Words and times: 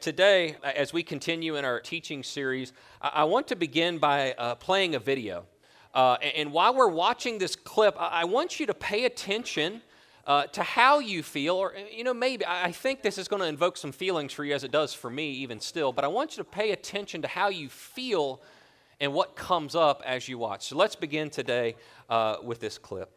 Today, 0.00 0.54
as 0.62 0.92
we 0.92 1.02
continue 1.02 1.56
in 1.56 1.64
our 1.64 1.80
teaching 1.80 2.22
series, 2.22 2.72
I 3.02 3.24
want 3.24 3.48
to 3.48 3.56
begin 3.56 3.98
by 3.98 4.32
uh, 4.38 4.54
playing 4.54 4.94
a 4.94 5.00
video. 5.00 5.44
Uh, 5.92 6.18
and 6.36 6.52
while 6.52 6.72
we're 6.72 6.86
watching 6.86 7.38
this 7.38 7.56
clip, 7.56 7.96
I 7.98 8.24
want 8.24 8.60
you 8.60 8.66
to 8.66 8.74
pay 8.74 9.06
attention 9.06 9.82
uh, 10.24 10.44
to 10.46 10.62
how 10.62 11.00
you 11.00 11.24
feel, 11.24 11.56
or, 11.56 11.74
you 11.92 12.04
know, 12.04 12.14
maybe 12.14 12.44
I 12.46 12.70
think 12.70 13.02
this 13.02 13.18
is 13.18 13.26
going 13.26 13.42
to 13.42 13.48
invoke 13.48 13.76
some 13.76 13.90
feelings 13.90 14.32
for 14.32 14.44
you 14.44 14.54
as 14.54 14.62
it 14.62 14.70
does 14.70 14.94
for 14.94 15.10
me, 15.10 15.32
even 15.32 15.58
still, 15.58 15.92
but 15.92 16.04
I 16.04 16.08
want 16.08 16.36
you 16.36 16.44
to 16.44 16.48
pay 16.48 16.70
attention 16.70 17.22
to 17.22 17.28
how 17.28 17.48
you 17.48 17.68
feel 17.68 18.40
and 19.00 19.12
what 19.12 19.34
comes 19.34 19.74
up 19.74 20.00
as 20.06 20.28
you 20.28 20.38
watch. 20.38 20.66
So 20.68 20.76
let's 20.76 20.94
begin 20.94 21.28
today 21.28 21.74
uh, 22.08 22.36
with 22.44 22.60
this 22.60 22.78
clip. 22.78 23.10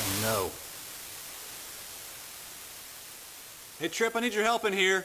Oh, 0.00 0.20
no. 0.22 0.61
Hey, 3.82 3.88
Trip, 3.88 4.14
I 4.14 4.20
need 4.20 4.32
your 4.32 4.44
help 4.44 4.64
in 4.64 4.72
here. 4.72 5.04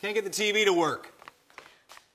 Can't 0.00 0.14
get 0.14 0.24
the 0.24 0.30
TV 0.30 0.64
to 0.64 0.72
work. 0.72 1.12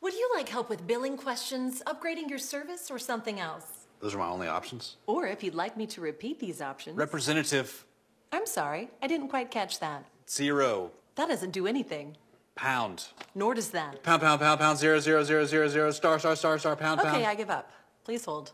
Would 0.01 0.13
you 0.15 0.27
like 0.33 0.49
help 0.49 0.71
with 0.71 0.87
billing 0.87 1.17
questions, 1.17 1.83
upgrading 1.85 2.29
your 2.31 2.39
service, 2.39 2.89
or 2.89 2.97
something 2.97 3.39
else? 3.39 3.85
Those 3.99 4.15
are 4.15 4.17
my 4.17 4.27
only 4.27 4.47
options. 4.47 4.97
Or 5.05 5.27
if 5.27 5.43
you'd 5.43 5.53
like 5.53 5.77
me 5.77 5.85
to 5.85 6.01
repeat 6.01 6.39
these 6.39 6.63
options. 6.63 6.97
Representative. 6.97 7.85
I'm 8.31 8.47
sorry, 8.47 8.89
I 9.03 9.07
didn't 9.07 9.27
quite 9.27 9.51
catch 9.51 9.79
that. 9.81 10.03
Zero. 10.27 10.89
That 11.13 11.27
doesn't 11.27 11.51
do 11.51 11.67
anything. 11.67 12.17
Pound. 12.55 13.05
Nor 13.35 13.53
does 13.53 13.69
that. 13.69 14.01
Pound, 14.01 14.23
pound, 14.23 14.41
pound, 14.41 14.59
pound, 14.59 14.79
zero, 14.79 14.99
zero, 14.99 15.23
zero, 15.23 15.45
zero, 15.45 15.67
zero, 15.67 15.91
star, 15.91 16.17
star, 16.17 16.35
star, 16.35 16.57
star, 16.57 16.75
pound, 16.75 16.99
okay, 17.01 17.09
pound. 17.09 17.21
Okay, 17.21 17.29
I 17.29 17.35
give 17.35 17.51
up. 17.51 17.71
Please 18.03 18.25
hold. 18.25 18.51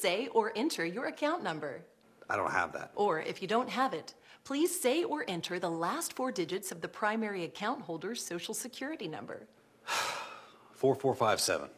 Say 0.00 0.28
or 0.28 0.52
enter 0.56 0.84
your 0.84 1.06
account 1.06 1.42
number. 1.42 1.82
I 2.28 2.36
don't 2.36 2.52
have 2.52 2.72
that. 2.72 2.92
Or 2.94 3.20
if 3.20 3.42
you 3.42 3.48
don't 3.48 3.68
have 3.68 3.92
it, 3.92 4.14
please 4.44 4.78
say 4.78 5.04
or 5.04 5.24
enter 5.28 5.58
the 5.58 5.70
last 5.70 6.14
four 6.14 6.32
digits 6.32 6.72
of 6.72 6.80
the 6.80 6.88
primary 6.88 7.44
account 7.44 7.82
holder's 7.82 8.24
social 8.24 8.54
security 8.54 9.08
number. 9.08 9.46
4457. 10.72 11.68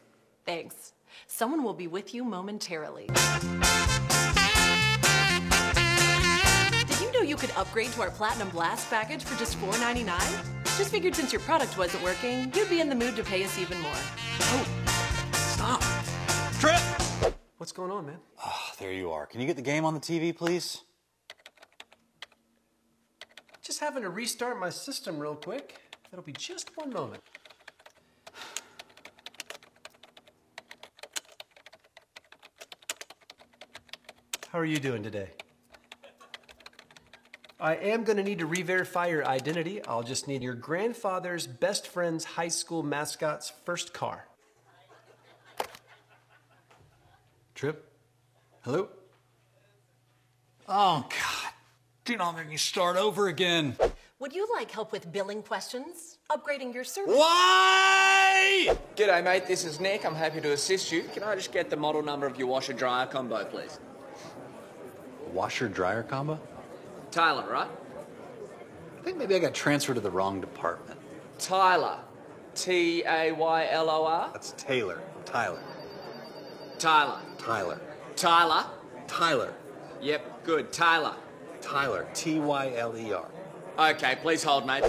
Thanks. 0.45 0.93
Someone 1.27 1.63
will 1.63 1.73
be 1.73 1.87
with 1.87 2.13
you 2.13 2.23
momentarily. 2.23 3.07
Did 6.87 6.99
you 7.01 7.11
know 7.11 7.21
you 7.21 7.35
could 7.35 7.51
upgrade 7.51 7.91
to 7.93 8.01
our 8.01 8.11
Platinum 8.11 8.49
Blast 8.49 8.89
package 8.89 9.23
for 9.23 9.37
just 9.37 9.59
$4.99? 9.59 10.05
Just 10.77 10.89
figured 10.89 11.15
since 11.15 11.31
your 11.31 11.41
product 11.41 11.77
wasn't 11.77 12.03
working, 12.03 12.51
you'd 12.55 12.69
be 12.69 12.79
in 12.79 12.89
the 12.89 12.95
mood 12.95 13.15
to 13.15 13.23
pay 13.23 13.43
us 13.43 13.59
even 13.59 13.79
more. 13.79 13.91
Oh! 14.41 14.82
What's 17.63 17.71
going 17.71 17.91
on, 17.91 18.05
man? 18.07 18.17
Oh, 18.45 18.71
there 18.77 18.91
you 18.91 19.11
are. 19.11 19.25
Can 19.25 19.39
you 19.39 19.47
get 19.47 19.55
the 19.55 19.61
game 19.61 19.85
on 19.85 19.93
the 19.93 19.99
TV, 20.01 20.35
please? 20.35 20.81
Just 23.61 23.79
having 23.79 24.03
to 24.03 24.09
restart 24.09 24.59
my 24.59 24.69
system 24.69 25.17
real 25.17 25.37
quick. 25.37 25.79
That'll 26.11 26.25
be 26.25 26.33
just 26.33 26.75
one 26.75 26.91
moment. 26.91 27.23
How 34.49 34.59
are 34.59 34.65
you 34.65 34.77
doing 34.77 35.01
today? 35.01 35.29
I 37.61 37.75
am 37.75 38.03
going 38.03 38.17
to 38.17 38.23
need 38.23 38.39
to 38.39 38.45
re-verify 38.45 39.07
your 39.07 39.25
identity. 39.25 39.81
I'll 39.85 40.03
just 40.03 40.27
need 40.27 40.43
your 40.43 40.55
grandfather's 40.55 41.47
best 41.47 41.87
friend's 41.87 42.25
high 42.25 42.49
school 42.49 42.83
mascot's 42.83 43.53
first 43.63 43.93
car. 43.93 44.27
Trip? 47.63 47.81
Hello? 48.63 48.89
Oh, 50.67 51.05
God. 51.09 51.53
Do 52.03 52.17
not 52.17 52.35
make 52.35 52.49
me 52.49 52.57
start 52.57 52.97
over 52.97 53.29
again. 53.29 53.77
Would 54.19 54.33
you 54.33 54.45
like 54.53 54.69
help 54.69 54.91
with 54.91 55.09
billing 55.13 55.41
questions? 55.43 56.17
Upgrading 56.29 56.73
your 56.73 56.83
service? 56.83 57.15
Why? 57.15 58.75
G'day, 58.97 59.23
mate. 59.23 59.47
This 59.47 59.63
is 59.63 59.79
Nick. 59.79 60.05
I'm 60.05 60.13
happy 60.13 60.41
to 60.41 60.51
assist 60.51 60.91
you. 60.91 61.03
Can 61.13 61.23
I 61.23 61.35
just 61.35 61.53
get 61.53 61.69
the 61.69 61.77
model 61.77 62.03
number 62.03 62.27
of 62.27 62.37
your 62.37 62.47
washer 62.47 62.73
dryer 62.73 63.05
combo, 63.05 63.45
please? 63.45 63.79
Washer 65.31 65.69
dryer 65.69 66.03
combo? 66.03 66.37
Tyler, 67.11 67.49
right? 67.49 67.69
I 68.99 69.03
think 69.05 69.17
maybe 69.17 69.35
I 69.35 69.39
got 69.39 69.53
transferred 69.53 69.93
to 69.93 70.01
the 70.01 70.11
wrong 70.11 70.41
department. 70.41 70.99
Tyler. 71.39 71.99
T 72.55 73.05
A 73.05 73.31
Y 73.31 73.67
L 73.71 73.89
O 73.89 74.03
R? 74.03 74.31
That's 74.33 74.51
Taylor. 74.57 75.01
Tyler. 75.23 75.61
Tyler. 76.83 77.21
Tyler. 77.37 77.81
Tyler. 78.17 78.65
Tyler. 79.07 79.53
Yep, 80.01 80.43
good. 80.43 80.73
Tyler. 80.73 81.15
Tyler. 81.61 82.05
T 82.13 82.41
Y 82.41 82.73
L 82.75 82.97
E 82.97 83.13
R. 83.13 83.25
Okay, 83.79 84.17
please 84.21 84.43
hold, 84.43 84.67
mate. 84.67 84.83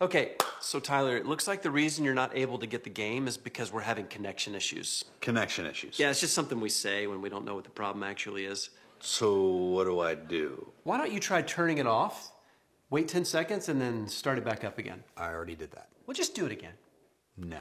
Okay, 0.00 0.32
so 0.60 0.80
Tyler, 0.80 1.16
it 1.16 1.26
looks 1.26 1.46
like 1.46 1.62
the 1.62 1.70
reason 1.70 2.04
you're 2.04 2.12
not 2.12 2.36
able 2.36 2.58
to 2.58 2.66
get 2.66 2.82
the 2.82 2.90
game 2.90 3.28
is 3.28 3.36
because 3.36 3.72
we're 3.72 3.82
having 3.82 4.08
connection 4.08 4.56
issues. 4.56 5.04
Connection 5.20 5.64
issues. 5.64 5.96
Yeah, 5.96 6.10
it's 6.10 6.20
just 6.20 6.34
something 6.34 6.60
we 6.60 6.70
say 6.70 7.06
when 7.06 7.22
we 7.22 7.28
don't 7.28 7.44
know 7.44 7.54
what 7.54 7.62
the 7.62 7.70
problem 7.70 8.02
actually 8.02 8.46
is. 8.46 8.70
So, 8.98 9.44
what 9.46 9.84
do 9.84 10.00
I 10.00 10.16
do? 10.16 10.72
Why 10.82 10.98
don't 10.98 11.12
you 11.12 11.20
try 11.20 11.40
turning 11.42 11.78
it 11.78 11.86
off, 11.86 12.32
wait 12.90 13.06
10 13.06 13.24
seconds, 13.24 13.68
and 13.68 13.80
then 13.80 14.08
start 14.08 14.38
it 14.38 14.44
back 14.44 14.64
up 14.64 14.78
again? 14.78 15.04
I 15.16 15.28
already 15.28 15.54
did 15.54 15.70
that. 15.70 15.90
Well, 16.04 16.16
just 16.16 16.34
do 16.34 16.46
it 16.46 16.50
again. 16.50 16.74
No. 17.36 17.60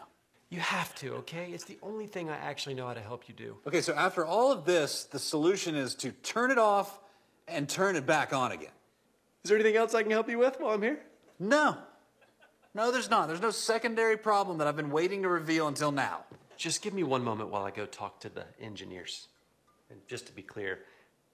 You 0.50 0.59
have 0.59 0.96
to, 0.96 1.13
okay? 1.16 1.50
It's 1.52 1.66
the 1.66 1.78
only 1.81 2.08
thing 2.08 2.30
I 2.30 2.38
actually 2.38 2.75
know 2.75 2.88
how 2.88 2.94
to 2.94 3.02
help 3.02 3.28
you 3.28 3.35
do. 3.35 3.58
Okay, 3.68 3.81
so 3.81 3.94
after 3.94 4.25
all 4.25 4.52
of 4.52 4.63
this, 4.63 5.03
the 5.03 5.19
solution 5.19 5.75
is 5.75 5.94
to 5.96 6.12
turn 6.12 6.52
it 6.52 6.58
off 6.58 7.00
and 7.47 7.68
turn 7.68 7.95
it 7.98 8.06
back 8.06 8.31
on 8.31 8.54
again. 8.54 8.72
Is 9.44 9.50
there 9.50 9.57
anything 9.57 9.75
else 9.75 9.94
I 9.94 10.04
can 10.04 10.12
help 10.12 10.30
you 10.30 10.38
with 10.38 10.60
while 10.60 10.74
I'm 10.74 10.81
here? 10.81 11.00
No. 11.39 11.77
No, 12.74 12.92
there's 12.92 13.10
not. 13.10 13.27
There's 13.27 13.42
no 13.42 13.50
secondary 13.50 14.18
problem 14.18 14.57
that 14.60 14.68
I've 14.68 14.75
been 14.75 14.92
waiting 14.92 15.24
to 15.24 15.30
reveal 15.30 15.68
until 15.68 15.92
now. 15.92 16.24
Just 16.56 16.81
give 16.81 16.94
me 16.94 17.04
one 17.04 17.24
moment 17.24 17.50
while 17.50 17.63
I 17.63 17.72
go 17.72 17.86
talk 17.86 18.19
to 18.22 18.30
the 18.30 18.45
engineers. 18.60 19.27
And 19.89 20.00
just 20.07 20.27
to 20.27 20.33
be 20.33 20.42
clear, 20.42 20.80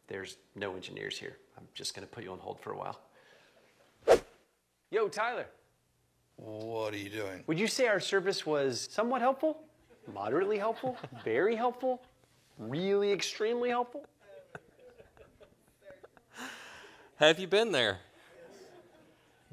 there's 0.07 0.37
no 0.55 0.75
engineers 0.75 1.17
here. 1.17 1.37
I'm 1.57 1.67
just 1.73 1.95
going 1.95 2.07
to 2.07 2.13
put 2.13 2.23
you 2.23 2.31
on 2.31 2.39
hold 2.39 2.59
for 2.59 2.71
a 2.71 2.77
while. 2.77 2.99
Yo, 4.89 5.07
Tyler. 5.07 5.47
What 6.35 6.93
are 6.93 6.97
you 6.97 7.09
doing? 7.09 7.43
Would 7.47 7.59
you 7.59 7.67
say 7.67 7.87
our 7.87 7.99
service 7.99 8.45
was 8.45 8.87
somewhat 8.91 9.21
helpful? 9.21 9.59
Moderately 10.13 10.57
helpful? 10.57 10.97
Very 11.23 11.55
helpful? 11.55 12.01
Really 12.57 13.11
extremely 13.11 13.69
helpful? 13.69 14.05
Have 17.17 17.39
you 17.39 17.47
been 17.47 17.71
there? 17.71 17.99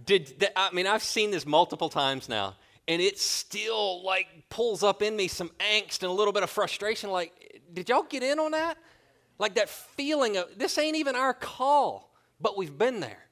Did 0.04 0.48
I 0.56 0.70
mean 0.72 0.86
I've 0.86 1.02
seen 1.02 1.30
this 1.30 1.46
multiple 1.46 1.88
times 1.88 2.28
now, 2.28 2.56
and 2.88 3.00
it 3.00 3.18
still 3.18 4.04
like 4.04 4.26
pulls 4.48 4.82
up 4.82 5.02
in 5.02 5.14
me 5.14 5.28
some 5.28 5.50
angst 5.60 6.02
and 6.02 6.10
a 6.10 6.12
little 6.12 6.32
bit 6.32 6.42
of 6.42 6.50
frustration. 6.50 7.10
Like, 7.10 7.60
did 7.72 7.88
y'all 7.88 8.02
get 8.02 8.22
in 8.22 8.38
on 8.38 8.52
that? 8.52 8.78
Like 9.38 9.54
that 9.54 9.68
feeling 9.68 10.36
of 10.36 10.46
this 10.56 10.76
ain't 10.78 10.96
even 10.96 11.14
our 11.14 11.34
call, 11.34 12.12
but 12.40 12.56
we've 12.56 12.76
been 12.76 13.00
there, 13.00 13.26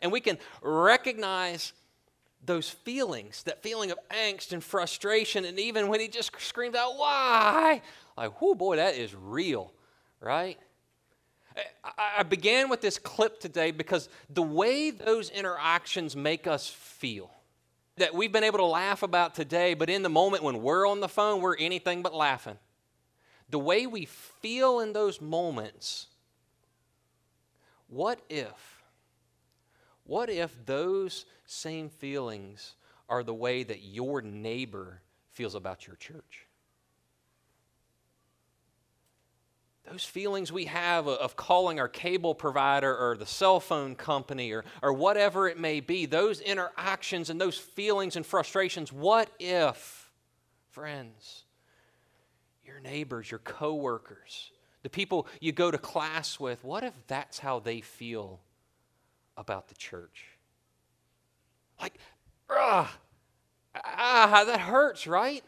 and 0.00 0.12
we 0.12 0.20
can 0.20 0.38
recognize 0.62 1.72
those 2.44 2.68
feelings, 2.68 3.44
that 3.44 3.62
feeling 3.62 3.90
of 3.90 3.98
angst 4.10 4.52
and 4.52 4.62
frustration, 4.62 5.44
and 5.44 5.58
even 5.58 5.88
when 5.88 6.00
he 6.00 6.08
just 6.08 6.32
screamed 6.40 6.76
out, 6.76 6.96
Why? 6.96 7.82
Like, 8.16 8.32
oh 8.40 8.54
boy, 8.54 8.76
that 8.76 8.96
is 8.96 9.14
real, 9.14 9.72
right? 10.20 10.58
Eh, 11.56 11.60
I 11.98 12.22
began 12.24 12.68
with 12.68 12.80
this 12.80 12.98
clip 12.98 13.40
today 13.40 13.70
because 13.70 14.08
the 14.28 14.42
way 14.42 14.90
those 14.90 15.30
interactions 15.30 16.16
make 16.16 16.46
us 16.46 16.68
feel, 16.68 17.30
that 17.96 18.14
we've 18.14 18.32
been 18.32 18.44
able 18.44 18.58
to 18.58 18.64
laugh 18.64 19.02
about 19.02 19.34
today, 19.34 19.74
but 19.74 19.90
in 19.90 20.02
the 20.02 20.08
moment 20.08 20.42
when 20.42 20.62
we're 20.62 20.86
on 20.86 21.00
the 21.00 21.08
phone, 21.08 21.40
we're 21.40 21.56
anything 21.56 22.02
but 22.02 22.14
laughing. 22.14 22.58
The 23.50 23.58
way 23.58 23.86
we 23.86 24.06
feel 24.06 24.80
in 24.80 24.92
those 24.92 25.20
moments, 25.20 26.06
what 27.88 28.20
if, 28.30 28.82
what 30.04 30.30
if 30.30 30.56
those 30.64 31.26
same 31.52 31.88
feelings 31.88 32.74
are 33.08 33.22
the 33.22 33.34
way 33.34 33.62
that 33.62 33.82
your 33.82 34.22
neighbor 34.22 35.00
feels 35.30 35.54
about 35.54 35.86
your 35.86 35.96
church? 35.96 36.46
those 39.92 40.04
feelings 40.04 40.52
we 40.52 40.66
have 40.66 41.08
of 41.08 41.36
calling 41.36 41.80
our 41.80 41.88
cable 41.88 42.34
provider 42.34 42.96
or 42.96 43.16
the 43.16 43.26
cell 43.26 43.60
phone 43.60 43.94
company 43.94 44.52
or, 44.52 44.64
or 44.80 44.92
whatever 44.92 45.48
it 45.48 45.58
may 45.58 45.80
be, 45.80 46.06
those 46.06 46.40
interactions 46.40 47.30
and 47.30 47.40
those 47.40 47.58
feelings 47.58 48.16
and 48.16 48.24
frustrations, 48.24 48.92
what 48.92 49.28
if, 49.38 50.10
friends, 50.70 51.44
your 52.64 52.80
neighbors, 52.80 53.30
your 53.30 53.40
coworkers, 53.40 54.52
the 54.82 54.88
people 54.88 55.26
you 55.40 55.52
go 55.52 55.70
to 55.70 55.78
class 55.78 56.38
with, 56.38 56.62
what 56.64 56.84
if 56.84 56.94
that's 57.06 57.38
how 57.40 57.58
they 57.58 57.80
feel 57.80 58.40
about 59.36 59.68
the 59.68 59.74
church? 59.74 60.31
Like, 61.82 61.94
ah, 62.48 62.96
ah, 63.74 64.44
that 64.46 64.60
hurts, 64.60 65.06
right? 65.06 65.44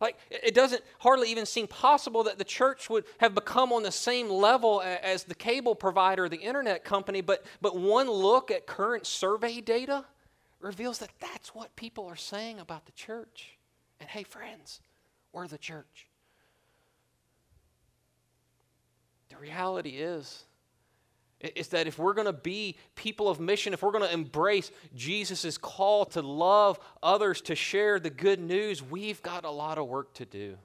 Like, 0.00 0.18
it 0.28 0.54
doesn't 0.54 0.82
hardly 0.98 1.30
even 1.30 1.46
seem 1.46 1.68
possible 1.68 2.24
that 2.24 2.36
the 2.36 2.44
church 2.44 2.90
would 2.90 3.04
have 3.18 3.34
become 3.34 3.72
on 3.72 3.84
the 3.84 3.92
same 3.92 4.28
level 4.28 4.82
as 4.82 5.24
the 5.24 5.34
cable 5.34 5.76
provider, 5.76 6.28
the 6.28 6.36
internet 6.36 6.84
company, 6.84 7.20
but, 7.20 7.46
but 7.62 7.76
one 7.76 8.10
look 8.10 8.50
at 8.50 8.66
current 8.66 9.06
survey 9.06 9.60
data 9.60 10.04
reveals 10.60 10.98
that 10.98 11.10
that's 11.20 11.54
what 11.54 11.74
people 11.76 12.06
are 12.06 12.16
saying 12.16 12.58
about 12.58 12.84
the 12.86 12.92
church. 12.92 13.56
And 14.00 14.08
hey, 14.08 14.24
friends, 14.24 14.80
we're 15.32 15.46
the 15.46 15.58
church. 15.58 16.08
The 19.28 19.36
reality 19.36 19.90
is, 19.90 20.44
is 21.40 21.68
that 21.68 21.86
if 21.86 21.98
we're 21.98 22.14
going 22.14 22.26
to 22.26 22.32
be 22.32 22.76
people 22.94 23.28
of 23.28 23.40
mission, 23.40 23.72
if 23.72 23.82
we're 23.82 23.92
going 23.92 24.04
to 24.04 24.12
embrace 24.12 24.70
Jesus' 24.94 25.58
call 25.58 26.04
to 26.06 26.22
love 26.22 26.78
others, 27.02 27.40
to 27.42 27.54
share 27.54 28.00
the 28.00 28.10
good 28.10 28.40
news, 28.40 28.82
we've 28.82 29.22
got 29.22 29.44
a 29.44 29.50
lot 29.50 29.78
of 29.78 29.86
work 29.86 30.14
to 30.14 30.24
do. 30.24 30.56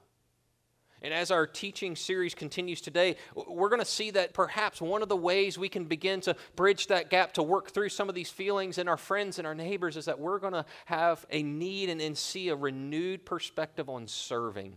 And 1.02 1.14
as 1.14 1.30
our 1.30 1.46
teaching 1.46 1.96
series 1.96 2.34
continues 2.34 2.82
today, 2.82 3.16
we're 3.34 3.70
going 3.70 3.80
to 3.80 3.86
see 3.86 4.10
that 4.10 4.34
perhaps 4.34 4.82
one 4.82 5.02
of 5.02 5.08
the 5.08 5.16
ways 5.16 5.56
we 5.56 5.70
can 5.70 5.84
begin 5.84 6.20
to 6.22 6.36
bridge 6.56 6.88
that 6.88 7.08
gap 7.08 7.32
to 7.34 7.42
work 7.42 7.70
through 7.70 7.88
some 7.88 8.10
of 8.10 8.14
these 8.14 8.28
feelings 8.28 8.76
in 8.76 8.86
our 8.86 8.98
friends 8.98 9.38
and 9.38 9.46
our 9.46 9.54
neighbors 9.54 9.96
is 9.96 10.04
that 10.04 10.20
we're 10.20 10.38
going 10.38 10.52
to 10.52 10.66
have 10.84 11.24
a 11.30 11.42
need 11.42 11.88
and, 11.88 12.02
and 12.02 12.18
see 12.18 12.50
a 12.50 12.56
renewed 12.56 13.24
perspective 13.24 13.88
on 13.88 14.06
serving 14.06 14.76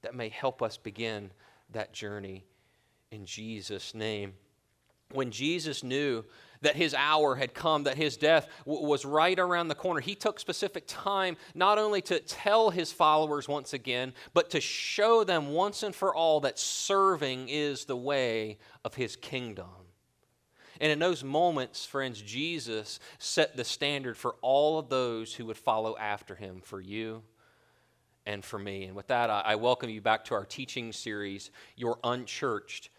that 0.00 0.14
may 0.14 0.30
help 0.30 0.62
us 0.62 0.78
begin 0.78 1.30
that 1.70 1.92
journey 1.92 2.46
in 3.10 3.26
Jesus' 3.26 3.94
name 3.94 4.32
when 5.14 5.30
Jesus 5.30 5.82
knew 5.82 6.24
that 6.60 6.76
his 6.76 6.94
hour 6.94 7.36
had 7.36 7.54
come, 7.54 7.84
that 7.84 7.96
his 7.96 8.16
death 8.16 8.48
w- 8.66 8.86
was 8.86 9.04
right 9.04 9.38
around 9.38 9.68
the 9.68 9.74
corner, 9.74 10.00
he 10.00 10.14
took 10.14 10.40
specific 10.40 10.84
time 10.86 11.36
not 11.54 11.78
only 11.78 12.00
to 12.02 12.18
tell 12.20 12.70
his 12.70 12.90
followers 12.90 13.48
once 13.48 13.72
again, 13.72 14.12
but 14.32 14.50
to 14.50 14.60
show 14.60 15.24
them 15.24 15.52
once 15.52 15.82
and 15.82 15.94
for 15.94 16.14
all 16.14 16.40
that 16.40 16.58
serving 16.58 17.48
is 17.48 17.84
the 17.84 17.96
way 17.96 18.58
of 18.84 18.94
his 18.94 19.14
kingdom. 19.16 19.66
And 20.80 20.90
in 20.90 20.98
those 20.98 21.22
moments, 21.22 21.84
friends, 21.84 22.20
Jesus 22.20 22.98
set 23.18 23.56
the 23.56 23.64
standard 23.64 24.16
for 24.16 24.34
all 24.42 24.78
of 24.78 24.88
those 24.88 25.32
who 25.34 25.46
would 25.46 25.56
follow 25.56 25.96
after 25.96 26.34
him, 26.34 26.60
for 26.62 26.80
you 26.80 27.22
and 28.26 28.44
for 28.44 28.58
me. 28.58 28.84
And 28.84 28.96
with 28.96 29.06
that, 29.08 29.30
I 29.30 29.54
welcome 29.54 29.90
you 29.90 30.00
back 30.00 30.24
to 30.26 30.34
our 30.34 30.44
teaching 30.44 30.92
series, 30.92 31.50
Your 31.76 31.98
Unchurched 32.02 32.90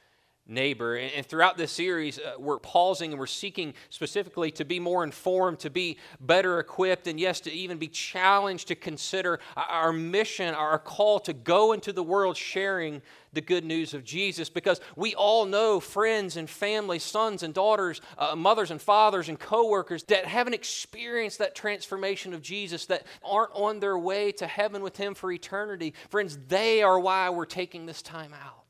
neighbor. 0.48 0.96
And 0.96 1.26
throughout 1.26 1.58
this 1.58 1.72
series, 1.72 2.20
uh, 2.20 2.34
we're 2.38 2.60
pausing 2.60 3.12
and 3.12 3.20
we're 3.20 3.26
seeking 3.26 3.74
specifically 3.90 4.52
to 4.52 4.66
be 4.66 4.80
more 4.80 5.04
informed, 5.04 5.60
to 5.60 5.70
be 5.70 5.98
better 6.20 6.60
equipped, 6.60 7.08
and 7.08 7.20
yes, 7.20 7.40
to 7.42 7.52
even 7.52 7.78
be 7.78 7.88
challenged 7.88 8.68
to 8.68 8.76
consider 8.76 9.40
our 9.56 9.92
mission, 9.92 10.54
our 10.54 10.78
call 10.78 11.20
to 11.22 11.34
go 11.34 11.74
into 11.74 11.92
the 11.92 12.04
world 12.04 12.38
sharing 12.38 13.02
the 13.34 13.42
good 13.42 13.66
news 13.66 13.94
of 13.94 14.04
Jesus. 14.04 14.50
Because 14.50 14.80
we 14.96 15.16
all 15.16 15.46
know 15.46 15.80
friends 15.80 16.38
and 16.38 16.50
family, 16.50 17.00
sons 17.00 17.42
and 17.42 17.54
daughters, 17.54 18.00
uh, 18.18 18.36
mothers 18.36 18.72
and 18.72 18.82
fathers, 18.82 19.30
and 19.30 19.40
coworkers 19.40 20.04
that 20.04 20.26
haven't 20.26 20.54
experienced 20.54 21.40
that 21.40 21.56
transformation 21.56 22.34
of 22.34 22.42
Jesus, 22.42 22.86
that 22.86 23.06
aren't 23.24 23.52
on 23.54 23.80
their 23.80 23.98
way 23.98 24.32
to 24.34 24.46
heaven 24.48 24.84
with 24.84 24.96
Him 24.96 25.16
for 25.16 25.32
eternity. 25.32 25.94
Friends, 26.10 26.38
they 26.48 26.84
are 26.84 27.00
why 27.00 27.30
we're 27.32 27.46
taking 27.46 27.86
this 27.86 28.02
time 28.02 28.34
out. 28.34 28.65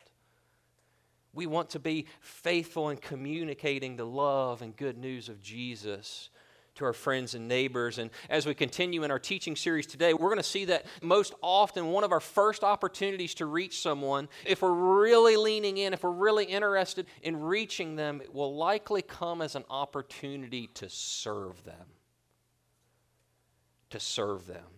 We 1.35 1.45
want 1.45 1.71
to 1.71 1.79
be 1.79 2.07
faithful 2.21 2.89
in 2.89 2.97
communicating 2.97 3.97
the 3.97 4.05
love 4.05 4.61
and 4.61 4.75
good 4.75 4.97
news 4.97 5.29
of 5.29 5.41
Jesus 5.41 6.29
to 6.75 6.85
our 6.85 6.93
friends 6.93 7.35
and 7.35 7.47
neighbors. 7.47 7.97
And 7.97 8.09
as 8.29 8.45
we 8.45 8.53
continue 8.53 9.03
in 9.03 9.11
our 9.11 9.19
teaching 9.19 9.55
series 9.55 9.85
today, 9.85 10.13
we're 10.13 10.29
going 10.29 10.37
to 10.37 10.43
see 10.43 10.65
that 10.65 10.85
most 11.01 11.33
often 11.41 11.87
one 11.87 12.03
of 12.03 12.11
our 12.11 12.19
first 12.19 12.63
opportunities 12.63 13.33
to 13.35 13.45
reach 13.45 13.81
someone, 13.81 14.29
if 14.45 14.61
we're 14.61 14.71
really 14.71 15.37
leaning 15.37 15.77
in, 15.77 15.93
if 15.93 16.03
we're 16.03 16.11
really 16.11 16.45
interested 16.45 17.05
in 17.21 17.39
reaching 17.39 17.95
them, 17.95 18.21
it 18.21 18.33
will 18.33 18.55
likely 18.55 19.01
come 19.01 19.41
as 19.41 19.55
an 19.55 19.63
opportunity 19.69 20.67
to 20.75 20.89
serve 20.89 21.63
them. 21.63 21.87
To 23.91 23.99
serve 23.99 24.47
them. 24.47 24.74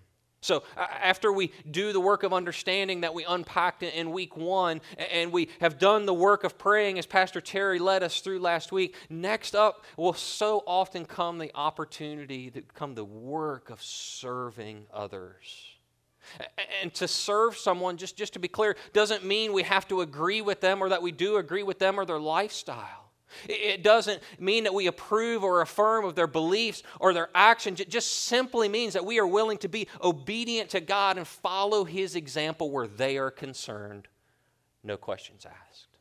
So, 0.47 0.63
after 0.77 1.29
we 1.29 1.51
do 1.69 1.91
the 1.91 1.99
work 1.99 2.23
of 2.23 2.31
understanding 2.31 3.01
that 3.01 3.13
we 3.13 3.25
unpacked 3.25 3.83
in 3.83 4.11
week 4.11 4.37
one, 4.37 4.79
and 5.11 5.33
we 5.33 5.49
have 5.59 5.77
done 5.77 6.05
the 6.05 6.13
work 6.13 6.45
of 6.45 6.57
praying 6.57 6.97
as 6.97 7.05
Pastor 7.05 7.41
Terry 7.41 7.79
led 7.79 8.01
us 8.01 8.21
through 8.21 8.39
last 8.39 8.71
week, 8.71 8.95
next 9.09 9.55
up 9.55 9.83
will 9.97 10.13
so 10.13 10.63
often 10.65 11.03
come 11.03 11.37
the 11.37 11.51
opportunity 11.53 12.49
to 12.51 12.61
come 12.61 12.95
the 12.95 13.03
work 13.03 13.69
of 13.69 13.81
serving 13.83 14.85
others. 14.93 15.73
And 16.81 16.93
to 16.93 17.09
serve 17.09 17.57
someone, 17.57 17.97
just, 17.97 18.15
just 18.15 18.31
to 18.33 18.39
be 18.39 18.47
clear, 18.47 18.77
doesn't 18.93 19.25
mean 19.25 19.51
we 19.51 19.63
have 19.63 19.85
to 19.89 19.99
agree 19.99 20.41
with 20.41 20.61
them 20.61 20.81
or 20.81 20.87
that 20.89 21.01
we 21.01 21.11
do 21.11 21.37
agree 21.37 21.63
with 21.63 21.79
them 21.79 21.99
or 21.99 22.05
their 22.05 22.19
lifestyle. 22.19 23.06
It 23.47 23.83
doesn't 23.83 24.21
mean 24.39 24.63
that 24.63 24.73
we 24.73 24.87
approve 24.87 25.43
or 25.43 25.61
affirm 25.61 26.05
of 26.05 26.15
their 26.15 26.27
beliefs 26.27 26.83
or 26.99 27.13
their 27.13 27.29
actions. 27.35 27.79
It 27.79 27.89
just 27.89 28.23
simply 28.23 28.69
means 28.69 28.93
that 28.93 29.05
we 29.05 29.19
are 29.19 29.27
willing 29.27 29.57
to 29.59 29.67
be 29.67 29.87
obedient 30.01 30.69
to 30.71 30.79
God 30.79 31.17
and 31.17 31.27
follow 31.27 31.83
His 31.83 32.15
example 32.15 32.71
where 32.71 32.87
they 32.87 33.17
are 33.17 33.31
concerned. 33.31 34.07
No 34.83 34.97
questions 34.97 35.45
asked. 35.45 35.97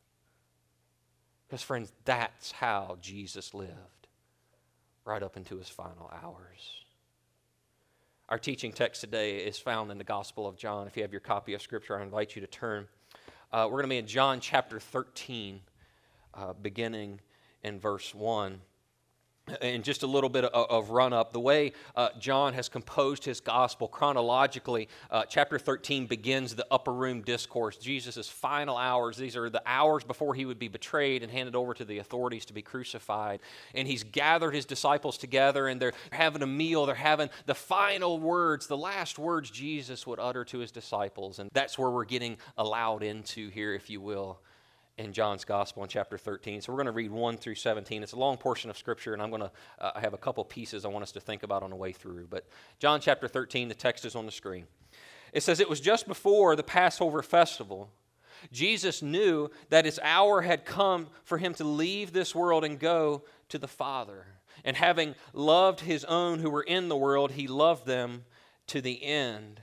Because, 1.49 1.63
friends, 1.63 1.93
that's 2.05 2.53
how 2.53 2.99
Jesus 3.01 3.55
lived 3.55 3.71
right 5.05 5.23
up 5.23 5.37
into 5.37 5.57
His 5.57 5.69
final 5.69 6.11
hours. 6.23 6.85
Our 8.29 8.39
teaching 8.39 8.73
text 8.73 9.01
today 9.01 9.37
is 9.37 9.57
found 9.59 9.93
in 9.93 9.99
the 9.99 10.05
Gospel 10.05 10.49
of 10.49 10.57
John. 10.57 10.89
If 10.89 10.97
you 10.97 11.03
have 11.03 11.13
your 11.13 11.21
copy 11.21 11.55
of 11.55 11.63
Scripture, 11.63 11.99
I 11.99 12.03
invite 12.03 12.35
you 12.35 12.41
to 12.41 12.49
turn. 12.49 12.89
Uh, 13.53 13.67
we're 13.67 13.79
going 13.79 13.85
to 13.85 13.89
be 13.89 13.99
in 13.99 14.07
John 14.07 14.41
chapter 14.41 14.81
13 14.81 15.61
uh, 16.37 16.53
beginning 16.53 17.21
in 17.63 17.81
verse 17.81 18.15
1 18.15 18.61
and 19.61 19.85
just 19.85 20.03
a 20.03 20.07
little 20.07 20.29
bit 20.29 20.45
of, 20.45 20.91
run 20.91 21.13
up. 21.13 21.33
The 21.33 21.41
way 21.41 21.73
uh, 21.95 22.09
John 22.19 22.55
has 22.55 22.69
composed 22.69 23.25
his 23.25 23.41
gospel 23.41 23.87
chronologically, 23.89 24.89
uh, 25.11 25.25
chapter 25.25 25.59
13 25.59 26.07
begins 26.07 26.55
the 26.55 26.67
upper 26.71 26.93
room 26.93 27.23
discourse, 27.23 27.77
Jesus' 27.77 28.29
final 28.29 28.77
hours. 28.77 29.17
These 29.17 29.37
are 29.37 29.49
the 29.49 29.63
hours 29.67 30.05
before 30.05 30.35
he 30.35 30.45
would 30.45 30.59
be 30.59 30.69
betrayed 30.69 31.23
and 31.23 31.31
handed 31.31 31.55
over 31.55 31.75
to 31.75 31.85
the 31.85 31.99
authorities 31.99 32.45
to 32.47 32.53
be 32.53 32.63
crucified. 32.63 33.41
And 33.75 33.87
he's 33.87 34.03
gathered 34.03 34.53
his 34.53 34.65
disciples 34.65 35.17
together 35.17 35.69
and 35.69 35.81
they're 35.81 35.93
having 36.11 36.43
a 36.43 36.47
meal. 36.47 36.87
They're 36.87 36.95
having 36.95 37.31
the 37.47 37.55
final 37.55 38.19
words, 38.19 38.67
the 38.67 38.77
last 38.77 39.19
words 39.19 39.51
Jesus 39.51 40.07
would 40.07 40.19
utter 40.19 40.45
to 40.47 40.59
his 40.59 40.73
disciples. 40.73 41.39
And 41.39 41.51
that's 41.53 41.79
where 41.79 41.91
we're 41.91 42.05
getting 42.05 42.37
allowed 42.57 43.03
into 43.03 43.51
here, 43.51 43.75
if 43.75 43.91
you 43.91 44.01
will 44.01 44.41
in 44.99 45.13
John's 45.13 45.45
Gospel 45.45 45.83
in 45.83 45.89
chapter 45.89 46.17
13. 46.17 46.63
So 46.63 46.73
we're 46.73 46.79
going 46.79 46.87
to 46.87 46.93
read 46.93 47.11
1 47.11 47.37
through 47.37 47.57
17. 47.57 48.03
It's 48.03 48.13
a 48.13 48.19
long 48.19 48.37
portion 48.37 48.71
of 48.71 48.79
Scripture, 48.79 49.13
and 49.13 49.21
I'm 49.21 49.31
going 49.31 49.43
to 49.43 49.51
uh, 49.79 50.01
have 50.01 50.15
a 50.15 50.19
couple 50.19 50.45
pieces 50.45 50.85
I 50.85 50.89
want 50.89 51.03
us 51.03 51.13
to 51.13 51.21
think 51.21 51.43
about 51.43 51.63
on 51.63 51.71
the 51.71 51.77
way 51.77 51.93
through. 51.93 52.29
But 52.31 52.47
John 52.79 53.01
chapter 53.01 53.29
13, 53.29 53.69
the 53.69 53.75
text 53.75 54.05
is 54.05 54.17
on 54.17 54.25
the 54.25 54.33
screen. 54.33 54.67
It 55.33 55.43
says, 55.43 55.61
It 55.61 55.69
was 55.69 55.81
just 55.81 56.09
before 56.09 56.57
the 56.57 56.63
Passover 56.63 57.23
festival. 57.23 57.91
Jesus 58.53 59.03
knew 59.03 59.51
that 59.71 59.85
his 59.85 60.01
hour 60.03 60.43
had 60.43 60.65
come 60.65 61.09
for 61.25 61.39
him 61.39 61.55
to 61.55 61.65
leave 61.65 62.13
this 62.13 62.35
world 62.35 62.65
and 62.65 62.79
go 62.79 63.23
to 63.49 63.59
the 63.59 63.69
Father. 63.69 64.27
And 64.65 64.77
having 64.77 65.15
loved 65.33 65.81
his 65.81 66.05
own 66.05 66.39
who 66.39 66.51
were 66.51 66.63
in 66.63 66.89
the 66.89 66.97
world, 66.97 67.33
he 67.33 67.47
loved 67.47 67.87
them 67.87 68.25
to 68.69 68.81
the 68.81 69.03
end. 69.03 69.61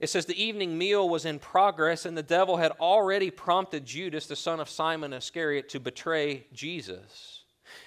It 0.00 0.08
says 0.08 0.26
the 0.26 0.42
evening 0.42 0.76
meal 0.76 1.08
was 1.08 1.24
in 1.24 1.38
progress, 1.38 2.04
and 2.04 2.16
the 2.16 2.22
devil 2.22 2.56
had 2.56 2.72
already 2.72 3.30
prompted 3.30 3.84
Judas, 3.84 4.26
the 4.26 4.36
son 4.36 4.60
of 4.60 4.68
Simon 4.68 5.12
Iscariot, 5.12 5.68
to 5.70 5.80
betray 5.80 6.46
Jesus. 6.52 7.44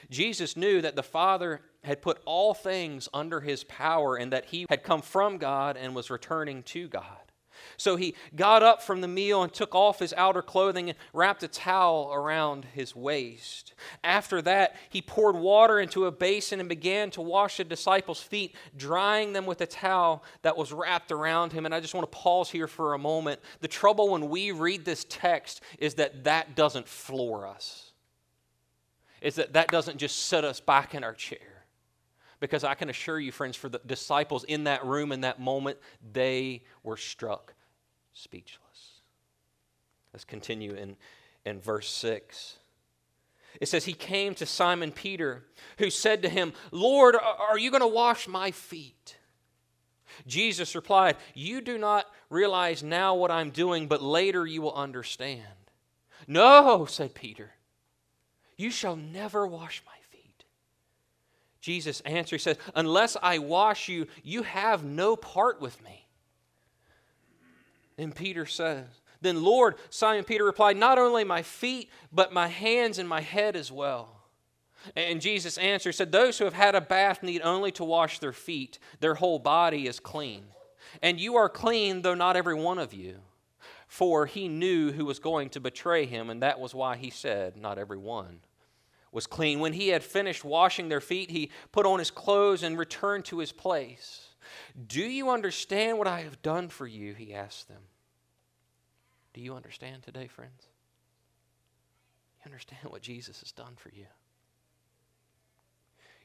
Jesus 0.09 0.55
knew 0.55 0.81
that 0.81 0.95
the 0.95 1.03
Father 1.03 1.61
had 1.83 2.01
put 2.01 2.21
all 2.25 2.53
things 2.53 3.07
under 3.13 3.39
his 3.41 3.63
power 3.65 4.15
and 4.15 4.31
that 4.33 4.45
he 4.45 4.65
had 4.69 4.83
come 4.83 5.01
from 5.01 5.37
God 5.37 5.77
and 5.77 5.95
was 5.95 6.09
returning 6.09 6.63
to 6.63 6.87
God. 6.87 7.26
So 7.75 7.95
he 7.97 8.15
got 8.35 8.63
up 8.63 8.81
from 8.81 9.01
the 9.01 9.07
meal 9.07 9.43
and 9.43 9.51
took 9.51 9.75
off 9.75 9.99
his 9.99 10.13
outer 10.13 10.41
clothing 10.41 10.89
and 10.89 10.97
wrapped 11.13 11.43
a 11.43 11.47
towel 11.47 12.11
around 12.13 12.65
his 12.73 12.95
waist. 12.95 13.73
After 14.03 14.41
that, 14.43 14.75
he 14.89 15.01
poured 15.01 15.35
water 15.35 15.79
into 15.79 16.05
a 16.05 16.11
basin 16.11 16.59
and 16.59 16.69
began 16.69 17.11
to 17.11 17.21
wash 17.21 17.57
the 17.57 17.63
disciples' 17.63 18.21
feet, 18.21 18.55
drying 18.75 19.33
them 19.33 19.45
with 19.45 19.61
a 19.61 19.65
towel 19.65 20.23
that 20.43 20.57
was 20.57 20.71
wrapped 20.71 21.11
around 21.11 21.51
him. 21.51 21.65
And 21.65 21.75
I 21.75 21.79
just 21.79 21.93
want 21.93 22.09
to 22.09 22.17
pause 22.17 22.49
here 22.49 22.67
for 22.67 22.93
a 22.93 22.99
moment. 22.99 23.39
The 23.59 23.67
trouble 23.67 24.09
when 24.09 24.29
we 24.29 24.51
read 24.51 24.85
this 24.85 25.05
text 25.09 25.61
is 25.79 25.95
that 25.95 26.23
that 26.23 26.55
doesn't 26.55 26.87
floor 26.87 27.47
us, 27.47 27.91
is 29.21 29.35
that 29.35 29.53
that 29.53 29.67
doesn't 29.69 29.97
just 29.97 30.27
set 30.27 30.45
us 30.45 30.59
back 30.59 30.95
in 30.95 31.03
our 31.03 31.13
chair. 31.13 31.65
Because 32.39 32.63
I 32.63 32.75
can 32.75 32.89
assure 32.89 33.19
you, 33.19 33.31
friends, 33.31 33.57
for 33.57 33.67
the 33.67 33.81
disciples 33.83 34.43
in 34.43 34.65
that 34.65 34.85
room 34.85 35.11
in 35.11 35.21
that 35.21 35.39
moment, 35.39 35.79
they 36.13 36.61
were 36.83 36.97
struck 36.97 37.55
speechless. 38.17 39.01
Let's 40.13 40.25
continue 40.25 40.73
in, 40.73 40.95
in 41.45 41.59
verse 41.59 41.89
6. 41.89 42.57
It 43.61 43.67
says, 43.67 43.85
He 43.85 43.93
came 43.93 44.33
to 44.35 44.45
Simon 44.45 44.91
Peter, 44.91 45.43
who 45.77 45.89
said 45.89 46.23
to 46.23 46.29
him, 46.29 46.53
Lord, 46.71 47.15
are 47.15 47.57
you 47.57 47.71
going 47.71 47.81
to 47.81 47.87
wash 47.87 48.27
my 48.27 48.51
feet? 48.51 49.17
Jesus 50.25 50.75
replied, 50.75 51.17
You 51.33 51.61
do 51.61 51.77
not 51.77 52.05
realize 52.29 52.81
now 52.83 53.15
what 53.15 53.31
I'm 53.31 53.51
doing, 53.51 53.87
but 53.87 54.01
later 54.01 54.45
you 54.45 54.61
will 54.61 54.73
understand. 54.73 55.43
No, 56.27 56.85
said 56.85 57.13
Peter, 57.13 57.51
you 58.57 58.71
shall 58.71 58.95
never 58.95 59.45
wash 59.45 59.83
my 59.85 59.91
feet. 60.09 60.45
Jesus 61.61 62.01
answered, 62.01 62.37
He 62.37 62.43
says, 62.43 62.57
Unless 62.73 63.17
I 63.21 63.37
wash 63.37 63.87
you, 63.87 64.07
you 64.23 64.43
have 64.43 64.83
no 64.83 65.15
part 65.15 65.61
with 65.61 65.81
me. 65.83 66.06
And 67.97 68.15
Peter 68.15 68.45
says, 68.45 68.85
Then 69.21 69.43
Lord, 69.43 69.75
Simon 69.89 70.23
Peter 70.23 70.43
replied, 70.43 70.77
Not 70.77 70.99
only 70.99 71.23
my 71.23 71.41
feet, 71.41 71.89
but 72.11 72.33
my 72.33 72.47
hands 72.47 72.99
and 72.99 73.09
my 73.09 73.21
head 73.21 73.55
as 73.55 73.71
well. 73.71 74.13
And 74.95 75.19
Jesus 75.19 75.57
answered, 75.57 75.93
said, 75.93 76.11
Those 76.11 76.37
who 76.37 76.45
have 76.45 76.53
had 76.53 76.75
a 76.75 76.81
bath 76.81 77.23
need 77.23 77.41
only 77.41 77.71
to 77.73 77.83
wash 77.83 78.19
their 78.19 78.33
feet, 78.33 78.79
their 78.99 79.15
whole 79.15 79.39
body 79.39 79.87
is 79.87 79.99
clean. 79.99 80.45
And 81.01 81.19
you 81.19 81.35
are 81.35 81.49
clean, 81.49 82.01
though 82.01 82.13
not 82.13 82.35
every 82.35 82.55
one 82.55 82.79
of 82.79 82.93
you. 82.93 83.17
For 83.87 84.25
he 84.25 84.47
knew 84.47 84.91
who 84.91 85.05
was 85.05 85.19
going 85.19 85.49
to 85.51 85.59
betray 85.59 86.05
him, 86.05 86.29
and 86.29 86.41
that 86.43 86.59
was 86.59 86.75
why 86.75 86.97
he 86.97 87.09
said, 87.09 87.57
Not 87.57 87.77
every 87.77 87.97
one 87.97 88.39
was 89.11 89.25
clean. 89.27 89.59
When 89.59 89.73
he 89.73 89.89
had 89.89 90.03
finished 90.03 90.43
washing 90.43 90.89
their 90.89 91.01
feet, 91.01 91.31
he 91.31 91.51
put 91.71 91.85
on 91.85 91.99
his 91.99 92.11
clothes 92.11 92.63
and 92.63 92.77
returned 92.77 93.25
to 93.25 93.39
his 93.39 93.51
place. 93.51 94.26
Do 94.87 95.01
you 95.01 95.29
understand 95.29 95.97
what 95.97 96.07
I 96.07 96.21
have 96.21 96.41
done 96.41 96.69
for 96.69 96.87
you? 96.87 97.13
He 97.13 97.33
asked 97.33 97.67
them. 97.67 97.81
Do 99.33 99.41
you 99.41 99.55
understand 99.55 100.03
today, 100.03 100.27
friends? 100.27 100.67
You 102.39 102.49
understand 102.51 102.91
what 102.91 103.01
Jesus 103.01 103.39
has 103.41 103.51
done 103.51 103.75
for 103.75 103.89
you? 103.89 104.05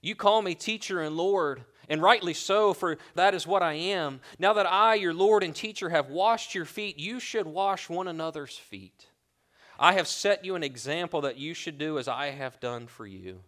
You 0.00 0.16
call 0.16 0.42
me 0.42 0.54
teacher 0.54 1.00
and 1.00 1.16
Lord, 1.16 1.62
and 1.88 2.02
rightly 2.02 2.34
so, 2.34 2.74
for 2.74 2.98
that 3.14 3.34
is 3.34 3.46
what 3.46 3.62
I 3.62 3.74
am. 3.74 4.20
Now 4.38 4.52
that 4.54 4.66
I, 4.66 4.94
your 4.94 5.14
Lord 5.14 5.44
and 5.44 5.54
teacher, 5.54 5.90
have 5.90 6.10
washed 6.10 6.54
your 6.54 6.64
feet, 6.64 6.98
you 6.98 7.20
should 7.20 7.46
wash 7.46 7.88
one 7.88 8.08
another's 8.08 8.56
feet. 8.56 9.06
I 9.78 9.92
have 9.92 10.08
set 10.08 10.44
you 10.44 10.54
an 10.54 10.64
example 10.64 11.20
that 11.20 11.38
you 11.38 11.54
should 11.54 11.78
do 11.78 11.98
as 11.98 12.08
I 12.08 12.30
have 12.30 12.58
done 12.60 12.88
for 12.88 13.06
you. 13.06 13.40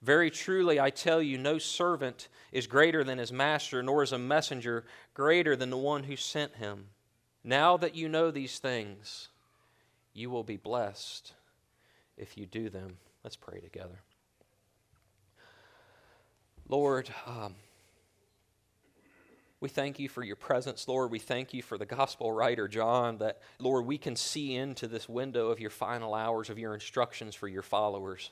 Very 0.00 0.30
truly, 0.30 0.78
I 0.78 0.90
tell 0.90 1.20
you, 1.20 1.38
no 1.38 1.58
servant 1.58 2.28
is 2.52 2.66
greater 2.66 3.02
than 3.02 3.18
his 3.18 3.32
master, 3.32 3.82
nor 3.82 4.02
is 4.02 4.12
a 4.12 4.18
messenger 4.18 4.84
greater 5.12 5.56
than 5.56 5.70
the 5.70 5.76
one 5.76 6.04
who 6.04 6.16
sent 6.16 6.56
him. 6.56 6.86
Now 7.42 7.76
that 7.78 7.96
you 7.96 8.08
know 8.08 8.30
these 8.30 8.58
things, 8.58 9.28
you 10.12 10.30
will 10.30 10.44
be 10.44 10.56
blessed 10.56 11.32
if 12.16 12.36
you 12.36 12.46
do 12.46 12.68
them. 12.68 12.98
Let's 13.24 13.36
pray 13.36 13.60
together. 13.60 14.00
Lord, 16.68 17.08
um, 17.26 17.54
we 19.60 19.68
thank 19.68 19.98
you 19.98 20.08
for 20.08 20.22
your 20.22 20.36
presence, 20.36 20.86
Lord. 20.86 21.10
We 21.10 21.18
thank 21.18 21.52
you 21.52 21.62
for 21.62 21.78
the 21.78 21.86
gospel 21.86 22.30
writer, 22.30 22.68
John, 22.68 23.18
that, 23.18 23.40
Lord, 23.58 23.86
we 23.86 23.98
can 23.98 24.14
see 24.14 24.54
into 24.54 24.86
this 24.86 25.08
window 25.08 25.48
of 25.48 25.58
your 25.58 25.70
final 25.70 26.14
hours 26.14 26.50
of 26.50 26.58
your 26.58 26.74
instructions 26.74 27.34
for 27.34 27.48
your 27.48 27.62
followers. 27.62 28.30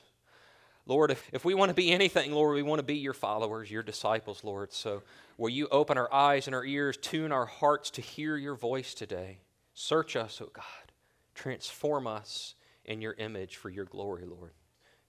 Lord, 0.87 1.11
if, 1.11 1.29
if 1.33 1.43
we 1.43 1.53
want 1.53 1.69
to 1.69 1.75
be 1.75 1.91
anything, 1.91 2.31
Lord, 2.31 2.55
we 2.55 2.63
want 2.63 2.79
to 2.79 2.83
be 2.83 2.95
your 2.95 3.13
followers, 3.13 3.69
your 3.69 3.83
disciples, 3.83 4.43
Lord. 4.43 4.71
So 4.71 5.03
will 5.37 5.49
you 5.49 5.67
open 5.69 5.97
our 5.97 6.11
eyes 6.13 6.47
and 6.47 6.55
our 6.55 6.63
ears, 6.63 6.97
tune 6.97 7.33
our 7.33 7.45
hearts 7.45 7.89
to 7.91 8.01
hear 8.01 8.37
your 8.37 8.55
voice 8.55 8.93
today? 8.93 9.39
Search 9.73 10.15
us, 10.15 10.41
oh 10.41 10.49
God. 10.53 10.63
Transform 11.35 12.07
us 12.07 12.55
in 12.85 13.01
your 13.01 13.13
image 13.13 13.57
for 13.57 13.69
your 13.69 13.85
glory, 13.85 14.25
Lord. 14.25 14.53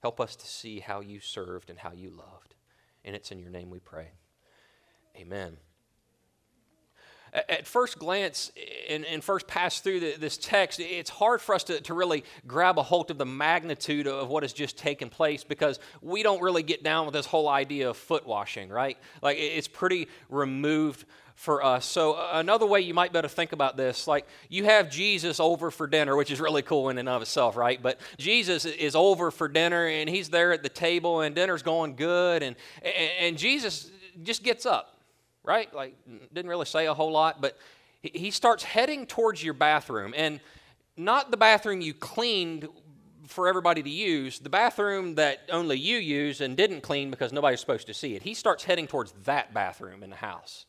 Help 0.01 0.19
us 0.19 0.35
to 0.35 0.47
see 0.47 0.79
how 0.79 0.99
you 0.99 1.19
served 1.19 1.69
and 1.69 1.79
how 1.79 1.93
you 1.93 2.09
loved. 2.09 2.55
And 3.05 3.15
it's 3.15 3.31
in 3.31 3.39
your 3.39 3.49
name 3.49 3.69
we 3.69 3.79
pray. 3.79 4.09
Amen. 5.15 5.57
At 7.33 7.67
first 7.67 7.99
glance 7.99 8.51
and, 8.89 9.05
and 9.05 9.23
first 9.23 9.47
pass 9.47 9.79
through 9.79 9.99
the, 9.99 10.15
this 10.17 10.37
text, 10.37 10.79
it's 10.79 11.09
hard 11.09 11.41
for 11.41 11.53
us 11.55 11.63
to, 11.65 11.79
to 11.81 11.93
really 11.93 12.23
grab 12.47 12.79
a 12.79 12.83
hold 12.83 13.11
of 13.11 13.17
the 13.17 13.25
magnitude 13.25 14.07
of 14.07 14.29
what 14.29 14.43
has 14.43 14.53
just 14.53 14.77
taken 14.77 15.09
place 15.09 15.43
because 15.43 15.79
we 16.01 16.23
don't 16.23 16.41
really 16.41 16.63
get 16.63 16.83
down 16.83 17.05
with 17.05 17.13
this 17.13 17.25
whole 17.25 17.47
idea 17.47 17.89
of 17.89 17.97
foot 17.97 18.25
washing, 18.25 18.69
right? 18.69 18.97
Like 19.21 19.37
it's 19.39 19.67
pretty 19.67 20.07
removed 20.29 21.05
for 21.39 21.63
us. 21.63 21.85
So 21.85 22.21
another 22.33 22.65
way 22.65 22.81
you 22.81 22.93
might 22.93 23.13
better 23.13 23.29
think 23.29 23.53
about 23.53 23.77
this, 23.77 24.07
like 24.07 24.27
you 24.49 24.65
have 24.65 24.89
Jesus 24.89 25.39
over 25.39 25.71
for 25.71 25.87
dinner, 25.87 26.17
which 26.17 26.31
is 26.31 26.41
really 26.41 26.61
cool 26.61 26.89
in 26.89 26.97
and 26.97 27.07
of 27.07 27.21
itself, 27.21 27.55
right? 27.55 27.81
But 27.81 27.97
Jesus 28.17 28.65
is 28.65 28.93
over 28.93 29.31
for 29.31 29.47
dinner 29.47 29.87
and 29.87 30.09
he's 30.09 30.27
there 30.29 30.51
at 30.51 30.63
the 30.63 30.69
table 30.69 31.21
and 31.21 31.33
dinner's 31.33 31.63
going 31.63 31.95
good 31.95 32.43
and 32.43 32.57
and, 32.81 33.11
and 33.21 33.37
Jesus 33.37 33.89
just 34.21 34.43
gets 34.43 34.65
up 34.65 34.98
right? 35.49 35.73
Like, 35.73 35.95
didn't 36.31 36.47
really 36.47 36.67
say 36.67 36.85
a 36.85 36.93
whole 36.93 37.11
lot, 37.11 37.41
but 37.41 37.57
he 38.03 38.29
starts 38.29 38.63
heading 38.63 39.07
towards 39.07 39.43
your 39.43 39.55
bathroom. 39.55 40.13
And 40.15 40.39
not 40.95 41.31
the 41.31 41.37
bathroom 41.37 41.81
you 41.81 41.95
cleaned 41.95 42.67
for 43.25 43.47
everybody 43.47 43.81
to 43.81 43.89
use, 43.89 44.37
the 44.37 44.49
bathroom 44.49 45.15
that 45.15 45.39
only 45.51 45.75
you 45.75 45.97
use 45.97 46.39
and 46.39 46.55
didn't 46.55 46.81
clean 46.81 47.09
because 47.09 47.33
nobody's 47.33 47.59
supposed 47.59 47.87
to 47.87 47.95
see 47.95 48.13
it. 48.13 48.21
He 48.21 48.35
starts 48.35 48.63
heading 48.63 48.85
towards 48.85 49.11
that 49.25 49.51
bathroom 49.51 50.03
in 50.03 50.11
the 50.11 50.15
house, 50.15 50.67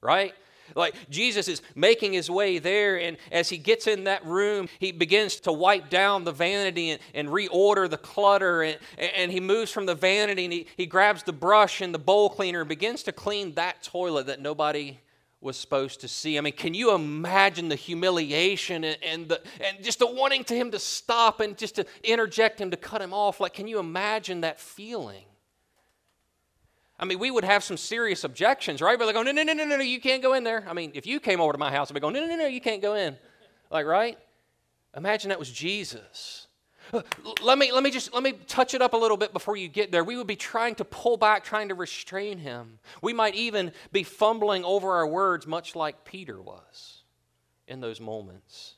right? 0.00 0.34
Like 0.74 0.94
Jesus 1.10 1.48
is 1.48 1.62
making 1.74 2.12
his 2.12 2.30
way 2.30 2.58
there, 2.58 2.98
and 2.98 3.16
as 3.30 3.48
he 3.48 3.58
gets 3.58 3.86
in 3.86 4.04
that 4.04 4.24
room, 4.24 4.68
he 4.78 4.92
begins 4.92 5.40
to 5.40 5.52
wipe 5.52 5.90
down 5.90 6.24
the 6.24 6.32
vanity 6.32 6.90
and, 6.90 7.00
and 7.14 7.28
reorder 7.28 7.88
the 7.88 7.96
clutter. 7.96 8.62
And, 8.62 8.78
and 8.98 9.30
he 9.30 9.40
moves 9.40 9.70
from 9.70 9.86
the 9.86 9.94
vanity 9.94 10.44
and 10.44 10.52
he, 10.52 10.66
he 10.76 10.86
grabs 10.86 11.22
the 11.22 11.32
brush 11.32 11.80
and 11.80 11.94
the 11.94 11.98
bowl 11.98 12.30
cleaner 12.30 12.60
and 12.60 12.68
begins 12.68 13.02
to 13.04 13.12
clean 13.12 13.54
that 13.54 13.82
toilet 13.82 14.26
that 14.26 14.40
nobody 14.40 14.98
was 15.40 15.56
supposed 15.56 16.00
to 16.00 16.08
see. 16.08 16.38
I 16.38 16.40
mean, 16.40 16.54
can 16.54 16.74
you 16.74 16.94
imagine 16.94 17.68
the 17.68 17.76
humiliation 17.76 18.84
and, 18.84 18.98
and, 19.02 19.28
the, 19.28 19.40
and 19.60 19.84
just 19.84 19.98
the 19.98 20.06
wanting 20.06 20.44
to 20.44 20.54
him 20.54 20.70
to 20.72 20.78
stop 20.78 21.40
and 21.40 21.56
just 21.56 21.76
to 21.76 21.86
interject 22.02 22.60
him 22.60 22.70
to 22.70 22.76
cut 22.76 23.00
him 23.00 23.12
off? 23.12 23.38
Like, 23.40 23.54
can 23.54 23.68
you 23.68 23.78
imagine 23.78 24.40
that 24.40 24.58
feeling? 24.58 25.24
I 26.98 27.04
mean, 27.04 27.18
we 27.18 27.30
would 27.30 27.44
have 27.44 27.62
some 27.62 27.76
serious 27.76 28.24
objections, 28.24 28.80
right? 28.80 28.98
But 28.98 29.06
they 29.06 29.12
go, 29.12 29.22
no, 29.22 29.32
no, 29.32 29.42
no, 29.42 29.52
no, 29.52 29.64
no, 29.64 29.76
you 29.76 30.00
can't 30.00 30.22
go 30.22 30.32
in 30.32 30.44
there. 30.44 30.64
I 30.66 30.72
mean, 30.72 30.92
if 30.94 31.06
you 31.06 31.20
came 31.20 31.40
over 31.40 31.52
to 31.52 31.58
my 31.58 31.70
house, 31.70 31.90
I'd 31.90 31.94
be 31.94 32.00
going, 32.00 32.14
no, 32.14 32.20
no, 32.20 32.26
no, 32.26 32.36
no, 32.36 32.46
you 32.46 32.60
can't 32.60 32.80
go 32.80 32.94
in. 32.94 33.16
Like, 33.70 33.84
right? 33.84 34.18
Imagine 34.96 35.28
that 35.28 35.38
was 35.38 35.50
Jesus. 35.50 36.46
Uh, 36.92 37.02
let 37.42 37.58
me, 37.58 37.70
let 37.72 37.82
me 37.82 37.90
just 37.90 38.14
let 38.14 38.22
me 38.22 38.32
touch 38.32 38.72
it 38.72 38.80
up 38.80 38.94
a 38.94 38.96
little 38.96 39.16
bit 39.16 39.32
before 39.32 39.56
you 39.56 39.68
get 39.68 39.92
there. 39.92 40.04
We 40.04 40.16
would 40.16 40.26
be 40.26 40.36
trying 40.36 40.76
to 40.76 40.84
pull 40.84 41.16
back, 41.16 41.44
trying 41.44 41.68
to 41.68 41.74
restrain 41.74 42.38
him. 42.38 42.78
We 43.02 43.12
might 43.12 43.34
even 43.34 43.72
be 43.92 44.04
fumbling 44.04 44.64
over 44.64 44.92
our 44.92 45.06
words, 45.06 45.46
much 45.46 45.76
like 45.76 46.04
Peter 46.04 46.40
was 46.40 47.02
in 47.66 47.80
those 47.80 48.00
moments. 48.00 48.75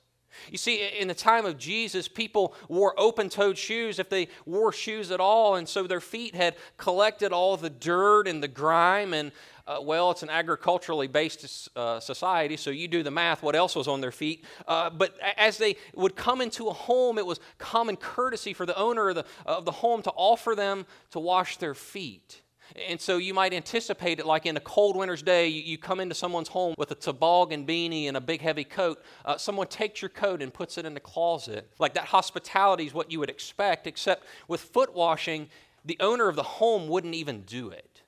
You 0.50 0.58
see, 0.58 0.86
in 0.98 1.08
the 1.08 1.14
time 1.14 1.46
of 1.46 1.58
Jesus, 1.58 2.08
people 2.08 2.54
wore 2.68 2.94
open 2.98 3.28
toed 3.28 3.58
shoes 3.58 3.98
if 3.98 4.08
they 4.08 4.28
wore 4.46 4.72
shoes 4.72 5.10
at 5.10 5.20
all, 5.20 5.56
and 5.56 5.68
so 5.68 5.86
their 5.86 6.00
feet 6.00 6.34
had 6.34 6.56
collected 6.76 7.32
all 7.32 7.56
the 7.56 7.70
dirt 7.70 8.28
and 8.28 8.42
the 8.42 8.48
grime. 8.48 9.14
And, 9.14 9.32
uh, 9.66 9.78
well, 9.82 10.10
it's 10.10 10.22
an 10.22 10.30
agriculturally 10.30 11.06
based 11.06 11.68
uh, 11.76 12.00
society, 12.00 12.56
so 12.56 12.70
you 12.70 12.88
do 12.88 13.02
the 13.02 13.10
math, 13.10 13.42
what 13.42 13.54
else 13.54 13.76
was 13.76 13.88
on 13.88 14.00
their 14.00 14.12
feet. 14.12 14.44
Uh, 14.66 14.90
but 14.90 15.16
as 15.36 15.58
they 15.58 15.76
would 15.94 16.16
come 16.16 16.40
into 16.40 16.68
a 16.68 16.72
home, 16.72 17.18
it 17.18 17.26
was 17.26 17.40
common 17.58 17.96
courtesy 17.96 18.52
for 18.52 18.66
the 18.66 18.76
owner 18.76 19.10
of 19.10 19.16
the, 19.16 19.24
of 19.44 19.64
the 19.64 19.72
home 19.72 20.02
to 20.02 20.10
offer 20.16 20.54
them 20.54 20.86
to 21.10 21.18
wash 21.18 21.56
their 21.58 21.74
feet. 21.74 22.42
And 22.88 23.00
so 23.00 23.16
you 23.16 23.32
might 23.32 23.54
anticipate 23.54 24.18
it 24.18 24.26
like 24.26 24.44
in 24.46 24.56
a 24.56 24.60
cold 24.60 24.96
winter's 24.96 25.22
day, 25.22 25.48
you, 25.48 25.78
come 25.78 26.00
into 26.00 26.14
someone's 26.14 26.48
home 26.48 26.74
with 26.76 26.90
a 26.90 26.94
toboggan 26.94 27.66
beanie 27.66 28.08
and 28.08 28.16
a 28.16 28.20
big 28.20 28.42
heavy 28.42 28.64
coat. 28.64 29.02
Uh, 29.24 29.36
someone 29.38 29.66
takes 29.68 30.02
your 30.02 30.10
coat 30.10 30.42
and 30.42 30.52
puts 30.52 30.76
it 30.76 30.84
in 30.84 30.94
the 30.94 31.00
closet. 31.00 31.70
Like 31.78 31.94
that 31.94 32.04
hospitality 32.04 32.86
is 32.86 32.92
what 32.92 33.10
you 33.10 33.20
would 33.20 33.30
expect, 33.30 33.86
except 33.86 34.24
with 34.48 34.60
foot 34.60 34.94
washing, 34.94 35.48
the 35.84 35.96
owner 36.00 36.28
of 36.28 36.36
the 36.36 36.42
home 36.42 36.88
wouldn't 36.88 37.14
even 37.14 37.42
do 37.42 37.70
it. 37.70 38.02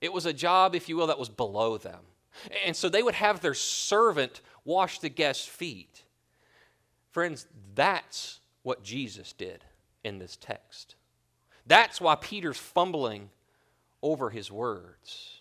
It 0.00 0.12
was 0.12 0.26
a 0.26 0.32
job, 0.32 0.74
if 0.74 0.88
you 0.88 0.96
will, 0.96 1.06
that 1.06 1.18
was 1.18 1.30
below 1.30 1.78
them. 1.78 2.00
And 2.66 2.76
so 2.76 2.88
they 2.88 3.02
would 3.02 3.14
have 3.14 3.40
their 3.40 3.54
servant 3.54 4.42
wash 4.64 4.98
the 4.98 5.08
guest's 5.08 5.46
feet. 5.46 6.02
Friends, 7.10 7.46
that's 7.74 8.40
what 8.62 8.82
Jesus 8.82 9.32
did 9.32 9.64
in 10.02 10.18
this 10.18 10.36
text. 10.36 10.96
That's 11.66 12.00
why 12.00 12.16
Peter's 12.16 12.58
fumbling 12.58 13.30
over 14.04 14.30
his 14.30 14.52
words. 14.52 15.40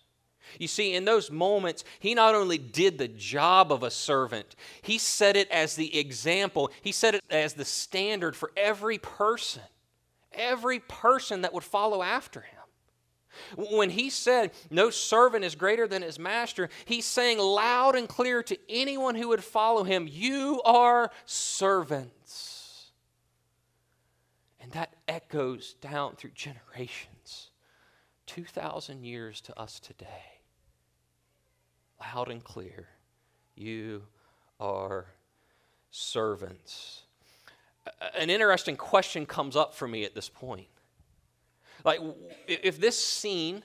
You 0.60 0.68
see, 0.68 0.94
in 0.94 1.06
those 1.06 1.30
moments, 1.30 1.84
he 2.00 2.14
not 2.14 2.34
only 2.34 2.58
did 2.58 2.98
the 2.98 3.08
job 3.08 3.72
of 3.72 3.84
a 3.84 3.92
servant, 3.92 4.56
he 4.82 4.98
set 4.98 5.36
it 5.36 5.50
as 5.52 5.76
the 5.76 6.00
example, 6.00 6.72
he 6.82 6.92
set 6.92 7.16
it 7.16 7.24
as 7.30 7.54
the 7.54 7.66
standard 7.66 8.36
for 8.36 8.52
every 8.56 8.98
person, 8.98 9.64
every 10.32 10.80
person 10.80 11.42
that 11.42 11.54
would 11.54 11.64
follow 11.64 12.02
after 12.02 12.42
him. 12.42 12.60
When 13.72 13.90
he 13.90 14.10
said, 14.10 14.52
No 14.70 14.92
servant 14.92 15.44
is 15.44 15.56
greater 15.56 15.88
than 15.88 16.04
his 16.04 16.20
master, 16.20 16.70
he's 16.86 17.06
saying 17.06 17.40
loud 17.40 17.96
and 17.96 18.08
clear 18.08 18.44
to 18.44 18.58
anyone 18.70 19.16
who 19.16 19.30
would 19.30 19.44
follow 19.44 19.84
him, 19.84 20.08
You 20.10 20.62
are 20.64 21.10
servants. 21.26 22.92
And 24.62 24.72
that 24.74 24.94
echoes 25.08 25.74
down 25.82 26.16
through 26.16 26.32
generations. 26.36 27.13
2,000 28.34 29.04
years 29.04 29.42
to 29.42 29.60
us 29.60 29.80
today. 29.80 30.40
Loud 32.02 32.30
and 32.30 32.44
clear, 32.44 32.88
you 33.56 34.04
are 34.60 35.06
servants. 35.92 37.04
An 38.18 38.32
interesting 38.32 38.76
question 38.76 39.28
comes 39.28 39.56
up 39.56 39.76
for 39.76 39.88
me 39.88 40.04
at 40.04 40.16
this 40.16 40.30
point. 40.30 40.68
Like, 41.86 42.00
if 42.48 42.80
this 42.80 42.98
scene, 42.98 43.62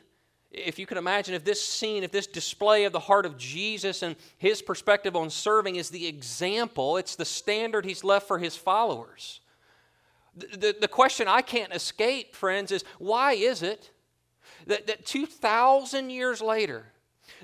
if 0.51 0.79
you 0.79 0.85
can 0.85 0.99
imagine, 0.99 1.35
if 1.35 1.45
this 1.45 1.65
scene, 1.65 2.03
if 2.03 2.13
this 2.13 2.27
display 2.27 2.85
of 2.85 2.93
the 2.93 3.01
heart 3.01 3.25
of 3.25 3.39
Jesus 3.39 4.03
and 4.03 4.17
his 4.37 4.61
perspective 4.61 5.17
on 5.17 5.31
serving 5.31 5.77
is 5.77 5.89
the 5.89 6.07
example, 6.07 6.99
it's 6.99 7.17
the 7.17 7.25
standard 7.25 7.87
he's 7.87 8.05
left 8.05 8.29
for 8.29 8.39
his 8.39 8.55
followers. 8.55 9.41
The, 10.37 10.57
the, 10.59 10.77
the 10.83 10.89
question 10.89 11.27
I 11.27 11.41
can't 11.41 11.73
escape, 11.73 12.35
friends, 12.35 12.71
is 12.71 12.85
why 12.99 13.33
is 13.33 13.63
it 13.63 13.93
that, 14.69 14.87
that 14.87 15.05
2,000 15.05 16.11
years 16.11 16.41
later, 16.41 16.87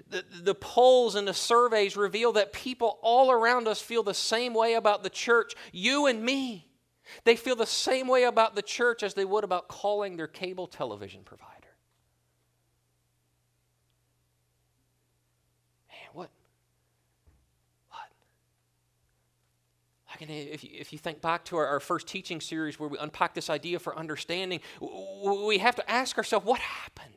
the, 0.08 0.24
the 0.42 0.54
polls 0.54 1.14
and 1.14 1.26
the 1.26 1.34
surveys 1.34 1.96
reveal 1.96 2.32
that 2.32 2.52
people 2.52 2.98
all 3.02 3.30
around 3.30 3.66
us 3.66 3.80
feel 3.80 4.02
the 4.02 4.14
same 4.14 4.54
way 4.54 4.74
about 4.74 5.02
the 5.02 5.10
church, 5.10 5.54
you 5.72 6.06
and 6.06 6.22
me. 6.22 6.68
They 7.24 7.36
feel 7.36 7.56
the 7.56 7.66
same 7.66 8.08
way 8.08 8.24
about 8.24 8.54
the 8.54 8.62
church 8.62 9.02
as 9.02 9.14
they 9.14 9.24
would 9.24 9.44
about 9.44 9.68
calling 9.68 10.16
their 10.16 10.26
cable 10.26 10.66
television 10.66 11.22
provider. 11.22 11.50
Man, 15.88 16.08
what? 16.12 16.30
What? 17.90 18.08
Like 20.20 20.30
if 20.30 20.64
you, 20.64 20.70
if 20.72 20.92
you 20.92 20.98
think 20.98 21.20
back 21.20 21.44
to 21.46 21.56
our, 21.56 21.66
our 21.66 21.80
first 21.80 22.06
teaching 22.06 22.40
series 22.40 22.78
where 22.78 22.88
we 22.88 22.98
unpack 22.98 23.34
this 23.34 23.50
idea 23.50 23.78
for 23.78 23.96
understanding, 23.98 24.60
we 24.80 25.58
have 25.58 25.74
to 25.76 25.90
ask 25.90 26.16
ourselves 26.16 26.46
what 26.46 26.60
happened? 26.60 27.14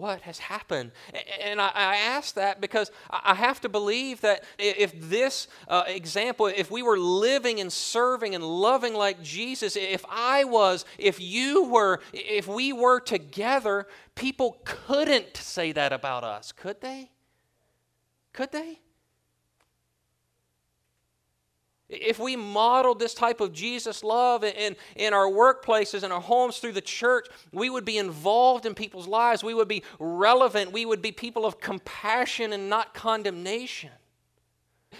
what 0.00 0.22
has 0.22 0.38
happened? 0.38 0.92
And 1.40 1.60
I, 1.60 1.96
ask 1.96 2.34
that 2.34 2.60
because 2.60 2.90
I 3.10 3.34
have 3.34 3.60
to 3.62 3.68
believe 3.68 4.20
that 4.22 4.44
if 4.58 4.98
this 4.98 5.48
uh, 5.68 5.84
example, 5.86 6.46
if 6.46 6.70
we 6.70 6.82
were 6.82 6.98
living 6.98 7.60
and 7.60 7.72
serving 7.72 8.34
and 8.34 8.42
loving 8.42 8.94
like 8.94 9.22
Jesus, 9.22 9.76
if 9.76 10.04
I 10.08 10.44
was, 10.44 10.84
if 10.98 11.20
you 11.20 11.64
were, 11.64 12.00
if 12.12 12.48
we 12.48 12.72
were 12.72 13.00
together, 13.00 13.86
people 14.14 14.60
couldn't 14.64 15.36
say 15.36 15.72
that 15.72 15.92
about 15.92 16.24
us, 16.24 16.52
could 16.52 16.80
they? 16.80 17.10
Could 18.32 18.52
they? 18.52 18.80
If 21.90 22.20
we 22.20 22.36
modeled 22.36 23.00
this 23.00 23.14
type 23.14 23.40
of 23.40 23.52
Jesus 23.52 24.04
love 24.04 24.44
in, 24.44 24.76
in 24.94 25.12
our 25.12 25.26
workplaces 25.26 26.04
and 26.04 26.12
our 26.12 26.20
homes 26.20 26.58
through 26.58 26.72
the 26.72 26.80
church, 26.80 27.26
we 27.52 27.68
would 27.68 27.84
be 27.84 27.98
involved 27.98 28.64
in 28.64 28.74
people's 28.74 29.08
lives. 29.08 29.42
We 29.42 29.54
would 29.54 29.68
be 29.68 29.82
relevant. 29.98 30.70
We 30.70 30.86
would 30.86 31.02
be 31.02 31.10
people 31.10 31.44
of 31.44 31.60
compassion 31.60 32.52
and 32.52 32.70
not 32.70 32.94
condemnation. 32.94 33.90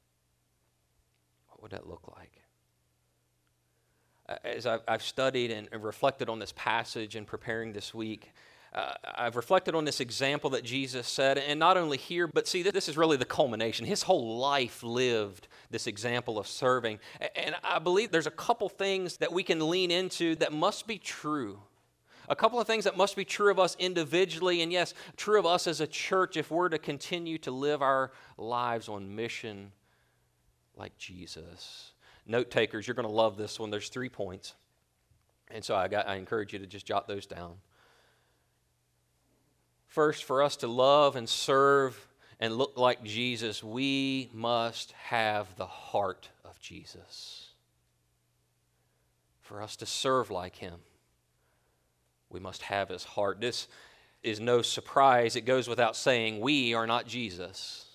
What 1.48 1.62
would 1.62 1.72
that 1.72 1.88
look 1.88 2.13
like? 2.18 2.32
As 4.44 4.66
I've 4.66 5.04
studied 5.04 5.52
and 5.52 5.70
reflected 5.84 6.28
on 6.30 6.39
this 6.39 6.54
passage 6.56 7.16
and 7.16 7.28
preparing 7.28 7.72
this 7.74 7.94
week, 7.94 8.32
uh, 8.74 8.94
I've 9.16 9.36
reflected 9.36 9.76
on 9.76 9.86
this 9.86 10.00
example 10.00 10.50
that 10.52 10.64
Jesus 10.64 11.08
said, 11.08 11.38
and 11.38 11.60
not 11.60 11.78
only 11.78 11.98
here, 11.98 12.28
but 12.28 12.48
see, 12.48 12.64
this 12.64 12.90
is 12.90 12.98
really 12.98 13.18
the 13.18 13.26
culmination. 13.26 13.86
His 13.86 14.04
whole 14.04 14.38
life 14.38 14.82
lived 14.82 15.48
this 15.70 15.86
example 15.86 16.40
of 16.40 16.48
serving. 16.48 17.00
And 17.36 17.56
I 17.64 17.80
believe 17.80 18.12
there's 18.12 18.28
a 18.28 18.32
couple 18.32 18.70
things 18.70 19.18
that 19.18 19.32
we 19.32 19.44
can 19.44 19.70
lean 19.70 19.92
into 19.92 20.36
that 20.36 20.52
must 20.52 20.88
be 20.88 20.98
true. 20.98 21.60
A 22.30 22.36
couple 22.36 22.60
of 22.60 22.66
things 22.66 22.86
that 22.86 22.98
must 22.98 23.16
be 23.16 23.26
true 23.26 23.52
of 23.52 23.60
us 23.60 23.76
individually, 23.80 24.62
and 24.62 24.72
yes, 24.72 24.94
true 25.18 25.38
of 25.38 25.46
us 25.46 25.68
as 25.68 25.82
a 25.82 25.88
church 25.88 26.38
if 26.38 26.50
we're 26.50 26.70
to 26.70 26.80
continue 26.80 27.38
to 27.40 27.52
live 27.52 27.82
our 27.82 28.12
lives 28.38 28.88
on 28.88 29.16
mission 29.16 29.72
like 30.76 30.98
Jesus. 30.98 31.92
Note 32.26 32.50
takers, 32.50 32.88
you're 32.88 32.96
going 32.96 33.08
to 33.08 33.14
love 33.14 33.38
this 33.38 33.60
one. 33.60 33.70
There's 33.70 33.90
three 33.90 34.10
points. 34.10 34.56
And 35.52 35.64
so 35.64 35.76
I, 35.76 35.88
got, 35.88 36.08
I 36.08 36.16
encourage 36.16 36.54
you 36.54 36.60
to 36.60 36.66
just 36.66 36.86
jot 36.86 37.08
those 37.08 37.28
down. 37.28 37.58
First, 39.93 40.23
for 40.23 40.41
us 40.41 40.56
to 40.56 40.67
love 40.67 41.15
and 41.15 41.29
serve 41.29 42.08
and 42.39 42.56
look 42.56 42.79
like 42.79 43.03
Jesus, 43.03 43.63
we 43.63 44.32
must 44.34 44.91
have 44.93 45.56
the 45.56 45.67
heart 45.67 46.29
of 46.43 46.60
Jesus. 46.60 47.49
For 49.41 49.62
us 49.62 49.75
to 49.75 49.86
serve 49.86 50.32
like 50.32 50.56
him, 50.56 50.79
we 52.32 52.39
must 52.39 52.63
have 52.63 52.89
his 52.89 53.03
heart. 53.03 53.39
This 53.39 53.67
is 54.23 54.39
no 54.39 54.63
surprise. 54.63 55.36
It 55.36 55.41
goes 55.41 55.67
without 55.67 55.95
saying, 55.95 56.39
we 56.39 56.73
are 56.73 56.88
not 56.88 57.06
Jesus. 57.06 57.86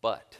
But 0.00 0.36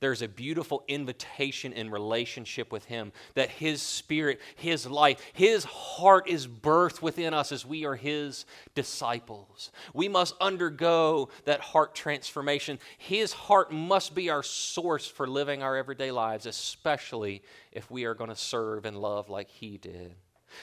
there's 0.00 0.22
a 0.22 0.28
beautiful 0.28 0.82
invitation 0.88 1.72
in 1.72 1.90
relationship 1.90 2.72
with 2.72 2.86
Him 2.86 3.12
that 3.34 3.50
His 3.50 3.80
Spirit, 3.82 4.40
His 4.56 4.86
life, 4.86 5.20
His 5.32 5.64
heart 5.64 6.28
is 6.28 6.46
birthed 6.46 7.02
within 7.02 7.34
us 7.34 7.52
as 7.52 7.64
we 7.64 7.84
are 7.84 7.96
His 7.96 8.46
disciples. 8.74 9.70
We 9.94 10.08
must 10.08 10.34
undergo 10.40 11.28
that 11.44 11.60
heart 11.60 11.94
transformation. 11.94 12.78
His 12.98 13.32
heart 13.32 13.72
must 13.72 14.14
be 14.14 14.30
our 14.30 14.42
source 14.42 15.06
for 15.06 15.26
living 15.26 15.62
our 15.62 15.76
everyday 15.76 16.10
lives, 16.10 16.46
especially 16.46 17.42
if 17.72 17.90
we 17.90 18.04
are 18.04 18.14
going 18.14 18.30
to 18.30 18.36
serve 18.36 18.86
and 18.86 18.96
love 18.96 19.28
like 19.28 19.50
He 19.50 19.76
did. 19.76 20.14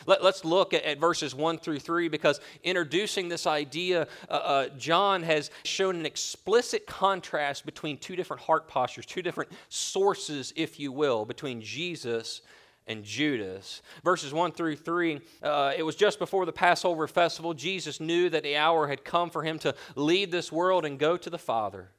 Let, 0.06 0.22
us 0.22 0.46
look 0.46 0.74
at, 0.74 0.84
at, 0.84 1.00
verses 1.00 1.34
1 1.34 1.60
through 1.60 1.80
3 1.80 2.08
because 2.08 2.40
introducing 2.64 3.30
this 3.30 3.48
idea, 3.48 4.08
uh, 4.30 4.34
uh, 4.34 4.70
John 4.78 5.24
has 5.24 5.52
shown 5.64 5.96
an 5.96 6.06
explicit 6.06 6.86
contrast 6.88 7.66
between 7.66 7.98
two 7.98 8.16
different 8.16 8.42
heart 8.44 8.68
postures, 8.68 9.06
two 9.06 9.22
different 9.22 9.52
sources, 9.70 10.54
if 10.56 10.80
you 10.80 10.92
will, 10.92 11.26
between 11.26 11.62
Jesus 11.62 12.42
and 12.88 13.04
Judas. 13.04 13.82
Verses 14.04 14.34
1 14.34 14.54
through 14.54 14.78
3, 14.78 15.20
uh, 15.44 15.74
it 15.78 15.84
was 15.84 15.96
just 15.96 16.20
before 16.20 16.46
the 16.46 16.54
Passover 16.54 17.08
festival. 17.08 17.54
Jesus 17.54 18.00
knew 18.00 18.30
that 18.30 18.44
the 18.44 18.56
hour 18.56 18.88
had 18.88 19.04
come 19.04 19.30
for 19.30 19.44
him 19.44 19.60
to 19.60 19.76
leave 19.96 20.32
this 20.32 20.52
world 20.52 20.86
and 20.86 20.98
go 20.98 21.18
to 21.18 21.30
the 21.30 21.38
Father. 21.38 21.92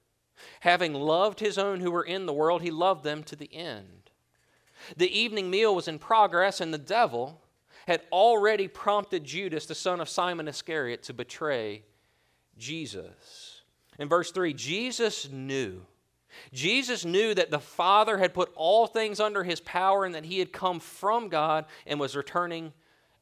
Having 0.60 0.94
loved 0.94 1.40
his 1.40 1.58
own 1.58 1.80
who 1.80 1.90
were 1.90 2.04
in 2.04 2.26
the 2.26 2.32
world, 2.32 2.62
he 2.62 2.70
loved 2.70 3.04
them 3.04 3.22
to 3.24 3.36
the 3.36 3.52
end. 3.54 4.10
The 4.96 5.10
evening 5.18 5.50
meal 5.50 5.74
was 5.74 5.88
in 5.88 5.98
progress, 5.98 6.60
and 6.60 6.72
the 6.72 6.78
devil 6.78 7.42
had 7.88 8.02
already 8.12 8.68
prompted 8.68 9.24
Judas, 9.24 9.64
the 9.64 9.74
son 9.74 9.98
of 9.98 10.10
Simon 10.10 10.46
Iscariot, 10.46 11.02
to 11.04 11.14
betray 11.14 11.84
Jesus. 12.58 13.62
In 13.98 14.10
verse 14.10 14.30
3, 14.30 14.52
Jesus 14.52 15.30
knew. 15.30 15.80
Jesus 16.52 17.06
knew 17.06 17.32
that 17.32 17.50
the 17.50 17.58
Father 17.58 18.18
had 18.18 18.34
put 18.34 18.52
all 18.54 18.86
things 18.86 19.20
under 19.20 19.42
his 19.42 19.60
power 19.60 20.04
and 20.04 20.14
that 20.14 20.26
he 20.26 20.38
had 20.38 20.52
come 20.52 20.80
from 20.80 21.30
God 21.30 21.64
and 21.86 21.98
was 21.98 22.14
returning 22.14 22.74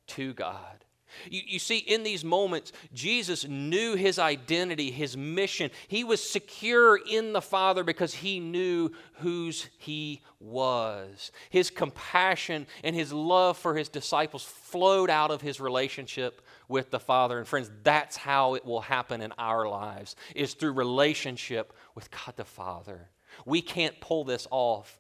to 0.09 0.35
God. 0.35 0.85
You, 1.31 1.43
you, 1.47 1.59
see, 1.59 1.79
in 1.79 2.03
these 2.03 2.25
moments, 2.25 2.73
Jesus 2.93 3.47
knew 3.47 3.95
his 3.95 4.19
identity, 4.19 4.91
his 4.91 5.17
mission. 5.17 5.71
He 5.89 6.05
was 6.05 6.23
secure 6.23 6.97
in 6.97 7.33
the 7.33 7.43
Father 7.43 7.85
because 7.85 8.15
he 8.15 8.41
knew 8.41 8.91
whose 9.15 9.69
he 9.79 10.23
was. 10.41 11.33
His 11.51 11.71
compassion 11.71 12.67
and 12.85 12.95
his 12.95 13.13
love 13.13 13.57
for 13.57 13.77
his 13.77 13.89
disciples 13.89 14.45
flowed 14.45 15.11
out 15.11 15.31
of 15.31 15.41
his 15.41 15.61
relationship 15.61 16.43
with 16.69 16.91
the 16.91 17.01
Father. 17.01 17.39
And 17.39 17.47
friends, 17.47 17.71
that's 17.83 18.17
how 18.17 18.55
it 18.55 18.65
will 18.65 18.81
happen 18.81 19.21
in 19.21 19.33
our 19.39 19.69
lives, 19.69 20.17
is 20.35 20.55
through 20.55 20.73
relationship 20.73 21.73
with 21.95 22.11
God 22.11 22.35
the 22.37 22.45
Father. 22.45 23.09
We 23.45 23.63
can't 23.63 23.99
pull 24.01 24.25
this 24.25 24.47
off 24.51 24.99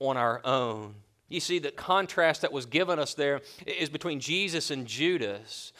on 0.00 0.16
our 0.16 0.40
own. 0.44 0.94
You 1.28 1.40
see, 1.40 1.58
the 1.58 1.70
contrast 1.70 2.40
that 2.40 2.52
was 2.52 2.64
given 2.64 2.98
us 2.98 3.12
there 3.12 3.42
is 3.66 3.90
between 3.90 4.18
Jesus 4.18 4.70
and 4.70 4.86
Judas. 4.86 5.72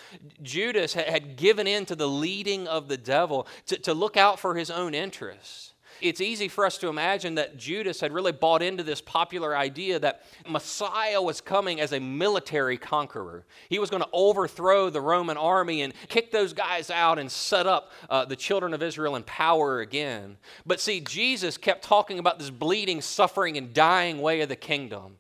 Judas 0.43 0.93
had 0.93 1.37
given 1.37 1.67
in 1.67 1.87
to 1.87 1.97
the 1.97 2.09
leading 2.09 2.69
of 2.69 2.89
the 2.89 2.99
devil 2.99 3.47
to, 3.67 3.79
to 3.79 3.95
look 3.95 4.19
out 4.19 4.39
for 4.39 4.55
his 4.55 4.71
own 4.71 4.95
interests. 4.95 5.73
It's 6.01 6.21
easy 6.21 6.49
for 6.49 6.65
us 6.65 6.79
to 6.79 6.89
imagine 6.89 7.37
that 7.37 7.57
Judas 7.57 8.01
had 8.01 8.13
really 8.13 8.31
bought 8.31 8.63
into 8.63 8.83
this 8.83 9.01
popular 9.01 9.57
idea 9.57 9.99
that 9.99 10.23
Messiah 10.49 11.21
was 11.21 11.41
coming 11.41 11.81
as 11.81 11.93
a 11.93 11.99
military 11.99 12.77
conqueror. 12.77 13.47
He 13.69 13.79
was 13.79 13.91
going 13.91 14.03
to 14.03 14.09
overthrow 14.13 14.91
the 14.91 15.01
Roman 15.01 15.37
army 15.37 15.83
and 15.83 15.93
kick 16.09 16.31
those 16.31 16.53
guys 16.53 16.91
out 16.91 17.19
and 17.19 17.31
set 17.31 17.67
up 17.67 17.91
uh, 18.09 18.25
the 18.27 18.37
children 18.37 18.75
of 18.75 18.83
Israel 18.83 19.17
in 19.17 19.25
power 19.25 19.81
again. 19.81 20.37
But 20.65 20.79
see, 20.79 21.01
Jesus 21.01 21.57
kept 21.57 21.83
talking 21.83 22.19
about 22.19 22.39
this 22.39 22.51
bleeding, 22.51 23.01
suffering, 23.01 23.57
and 23.57 23.73
dying 23.73 24.21
way 24.21 24.41
of 24.43 24.49
the 24.49 24.57
kingdom 24.57 25.17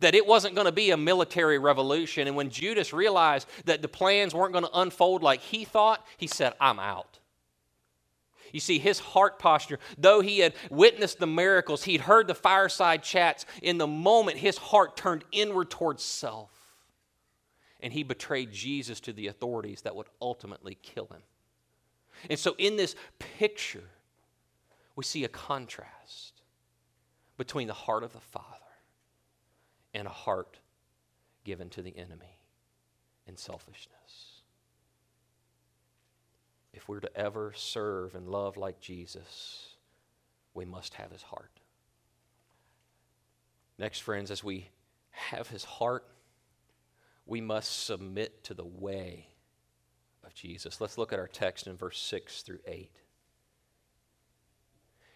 that 0.00 0.14
it 0.14 0.26
wasn't 0.26 0.54
going 0.54 0.66
to 0.66 0.72
be 0.72 0.90
a 0.90 0.96
military 0.96 1.58
revolution. 1.58 2.26
And 2.26 2.36
when 2.36 2.50
Judas 2.50 2.92
realized 2.92 3.48
that 3.64 3.82
the 3.82 3.88
plans 3.88 4.34
weren't 4.34 4.52
going 4.52 4.64
to 4.64 4.80
unfold 4.80 5.22
like 5.22 5.40
he 5.40 5.64
thought, 5.64 6.04
he 6.16 6.26
said, 6.26 6.54
I'm 6.60 6.78
out. 6.78 7.18
You 8.52 8.60
see, 8.60 8.78
his 8.78 8.98
heart 8.98 9.38
posture, 9.38 9.78
though 9.96 10.20
he 10.20 10.40
had 10.40 10.54
witnessed 10.70 11.18
the 11.18 11.26
miracles, 11.26 11.84
he'd 11.84 12.02
heard 12.02 12.28
the 12.28 12.34
fireside 12.34 13.02
chats, 13.02 13.46
in 13.62 13.78
the 13.78 13.86
moment 13.86 14.36
his 14.38 14.58
heart 14.58 14.96
turned 14.96 15.24
inward 15.32 15.70
towards 15.70 16.02
self. 16.02 16.50
And 17.80 17.92
he 17.92 18.02
betrayed 18.02 18.52
Jesus 18.52 19.00
to 19.00 19.12
the 19.12 19.26
authorities 19.26 19.82
that 19.82 19.96
would 19.96 20.06
ultimately 20.20 20.76
kill 20.82 21.06
him. 21.06 21.22
And 22.30 22.38
so, 22.38 22.54
in 22.58 22.76
this 22.76 22.94
picture, 23.18 23.82
we 24.94 25.02
see 25.02 25.24
a 25.24 25.28
contrast 25.28 26.42
between 27.36 27.66
the 27.66 27.74
heart 27.74 28.04
of 28.04 28.12
the 28.12 28.20
Father 28.20 28.61
and 29.94 30.06
a 30.06 30.10
heart 30.10 30.58
given 31.44 31.68
to 31.70 31.82
the 31.82 31.96
enemy 31.96 32.38
in 33.26 33.36
selfishness. 33.36 34.42
If 36.72 36.88
we're 36.88 37.00
to 37.00 37.16
ever 37.16 37.52
serve 37.54 38.14
and 38.14 38.28
love 38.28 38.56
like 38.56 38.80
Jesus, 38.80 39.76
we 40.54 40.64
must 40.64 40.94
have 40.94 41.10
his 41.10 41.22
heart. 41.22 41.60
Next, 43.78 44.00
friends, 44.00 44.30
as 44.30 44.42
we 44.42 44.68
have 45.10 45.48
his 45.48 45.64
heart, 45.64 46.06
we 47.26 47.40
must 47.40 47.84
submit 47.84 48.44
to 48.44 48.54
the 48.54 48.64
way 48.64 49.28
of 50.24 50.34
Jesus. 50.34 50.80
Let's 50.80 50.98
look 50.98 51.12
at 51.12 51.18
our 51.18 51.28
text 51.28 51.66
in 51.66 51.76
verse 51.76 51.98
6 51.98 52.42
through 52.42 52.60
8. 52.66 52.90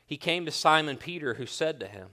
He 0.06 0.16
came 0.16 0.46
to 0.46 0.52
Simon 0.52 0.96
Peter, 0.96 1.34
who 1.34 1.46
said 1.46 1.80
to 1.80 1.88
him, 1.88 2.08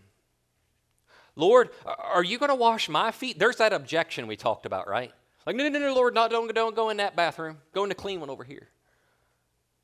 Lord, 1.36 1.70
are 1.86 2.24
you 2.24 2.38
going 2.38 2.50
to 2.50 2.56
wash 2.56 2.90
my 2.90 3.12
feet? 3.12 3.40
There's 3.40 3.58
that 3.58 3.74
objection 3.74 4.28
we 4.28 4.36
talked 4.36 4.66
about, 4.66 4.88
right? 4.88 5.12
Like, 5.46 5.56
no, 5.56 5.68
no, 5.68 5.80
no, 5.80 5.94
Lord, 5.94 6.14
not, 6.14 6.32
don't, 6.32 6.54
don't 6.54 6.76
go 6.76 6.90
in 6.90 6.98
that 6.98 7.16
bathroom. 7.16 7.58
Go 7.74 7.84
in 7.84 7.90
the 7.90 7.96
clean 7.96 8.20
one 8.20 8.30
over 8.30 8.44
here. 8.44 8.70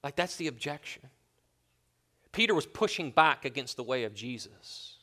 Like, 0.04 0.16
that's 0.16 0.36
the 0.38 0.48
objection. 0.48 1.04
Peter 2.32 2.54
was 2.54 2.66
pushing 2.66 3.12
back 3.12 3.46
against 3.46 3.76
the 3.76 3.84
way 3.84 4.04
of 4.04 4.14
Jesus. 4.14 4.96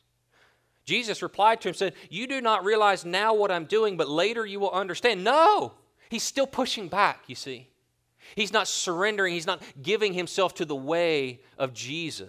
Jesus 0.85 1.21
replied 1.21 1.61
to 1.61 1.69
him, 1.69 1.75
said, 1.75 1.95
You 2.09 2.27
do 2.27 2.41
not 2.41 2.65
realize 2.65 3.05
now 3.05 3.35
what 3.35 3.51
I'm 3.51 3.65
doing, 3.65 3.97
but 3.97 4.09
later 4.09 4.47
you 4.47 4.61
will 4.61 4.71
understand. 4.71 5.25
No, 5.25 5.75
he's 6.09 6.23
still 6.23 6.47
pushing 6.47 6.89
back, 6.89 7.25
you 7.27 7.35
see. 7.35 7.69
He's 8.35 8.53
not 8.53 8.69
surrendering, 8.69 9.35
he's 9.35 9.47
not 9.47 9.63
giving 9.83 10.15
himself 10.15 10.55
to 10.55 10.65
the 10.65 10.77
way 10.77 11.41
of 11.59 11.75
Jesus. 11.75 12.29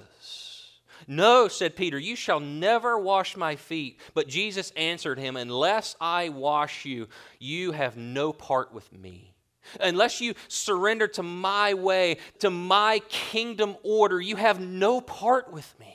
No, 1.06 1.48
said 1.48 1.76
Peter, 1.76 2.00
you 2.00 2.16
shall 2.16 2.40
never 2.40 2.98
wash 2.98 3.38
my 3.38 3.56
feet. 3.56 4.00
But 4.14 4.28
Jesus 4.28 4.72
answered 4.76 5.20
him, 5.20 5.36
Unless 5.36 5.96
I 6.00 6.30
wash 6.30 6.86
you, 6.86 7.08
you 7.40 7.74
have 7.74 7.98
no 7.98 8.34
part 8.34 8.74
with 8.74 8.92
me. 8.92 9.34
Unless 9.80 10.22
you 10.22 10.34
surrender 10.48 11.08
to 11.10 11.24
my 11.24 11.74
way, 11.74 12.18
to 12.40 12.50
my 12.50 13.02
kingdom 13.10 13.76
order, 13.84 14.20
you 14.20 14.38
have 14.38 14.60
no 14.60 15.02
part 15.02 15.52
with 15.52 15.78
me. 15.80 15.94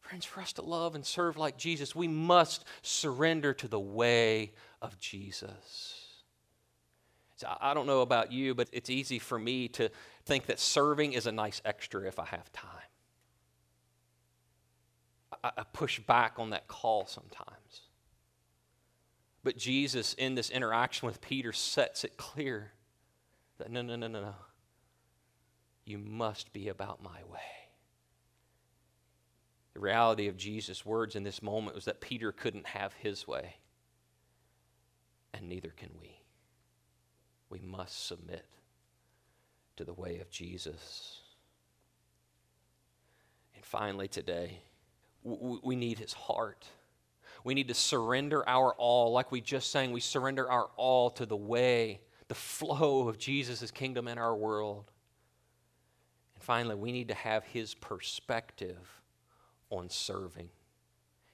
Friends, 0.00 0.26
for 0.26 0.42
us 0.42 0.52
to 0.54 0.62
love 0.62 0.94
and 0.94 1.04
serve 1.04 1.38
like 1.38 1.56
Jesus, 1.56 1.94
we 1.94 2.08
must 2.08 2.64
surrender 2.82 3.54
to 3.54 3.68
the 3.68 3.80
way 3.80 4.52
of 4.82 4.98
Jesus. 4.98 6.04
So 7.36 7.48
I 7.60 7.74
don't 7.74 7.86
know 7.86 8.02
about 8.02 8.30
you, 8.30 8.54
but 8.54 8.68
it's 8.72 8.90
easy 8.90 9.18
for 9.18 9.38
me 9.38 9.68
to 9.68 9.90
think 10.24 10.46
that 10.46 10.60
serving 10.60 11.14
is 11.14 11.26
a 11.26 11.32
nice 11.32 11.60
extra 11.64 12.06
if 12.06 12.18
I 12.18 12.26
have 12.26 12.52
time. 12.52 12.68
I, 15.44 15.62
push 15.72 16.00
back 16.00 16.34
on 16.38 16.50
that 16.50 16.68
call 16.68 17.06
sometimes. 17.06 17.82
But 19.42 19.58
Jesus, 19.58 20.14
in 20.14 20.34
this 20.34 20.48
interaction 20.48 21.06
with 21.06 21.20
Peter, 21.20 21.52
sets 21.52 22.02
it 22.02 22.16
clear 22.16 22.72
that 23.58 23.70
no, 23.70 23.82
no, 23.82 23.96
no, 23.96 24.08
no, 24.08 24.22
no. 24.22 24.34
You 25.84 25.98
must 25.98 26.52
be 26.54 26.68
about 26.68 27.02
my 27.02 27.22
way. 27.30 27.40
The 29.74 29.80
reality 29.80 30.28
of 30.28 30.38
Jesus' 30.38 30.86
words 30.86 31.14
in 31.14 31.24
this 31.24 31.42
moment 31.42 31.74
was 31.74 31.84
that 31.84 32.00
Peter 32.00 32.32
couldn't 32.32 32.68
have 32.68 32.94
his 32.94 33.28
way, 33.28 33.56
and 35.34 35.48
neither 35.48 35.70
can 35.70 35.90
we. 36.00 36.22
We 37.50 37.58
must 37.60 38.06
submit 38.06 38.46
to 39.76 39.84
the 39.84 39.92
way 39.92 40.20
of 40.20 40.30
Jesus. 40.30 41.20
And 43.54 43.64
finally, 43.64 44.08
today, 44.08 44.62
we 45.24 45.74
need 45.74 45.98
his 45.98 46.12
heart. 46.12 46.66
We 47.42 47.54
need 47.54 47.68
to 47.68 47.74
surrender 47.74 48.48
our 48.48 48.72
all, 48.74 49.12
like 49.12 49.32
we 49.32 49.40
just 49.40 49.70
sang, 49.70 49.92
we 49.92 50.00
surrender 50.00 50.50
our 50.50 50.70
all 50.76 51.10
to 51.10 51.26
the 51.26 51.36
way, 51.36 52.00
the 52.28 52.34
flow 52.34 53.08
of 53.08 53.18
Jesus' 53.18 53.70
kingdom 53.70 54.08
in 54.08 54.18
our 54.18 54.36
world. 54.36 54.90
And 56.34 56.42
finally, 56.42 56.74
we 56.74 56.92
need 56.92 57.08
to 57.08 57.14
have 57.14 57.44
his 57.44 57.74
perspective 57.74 59.02
on 59.70 59.90
serving 59.90 60.48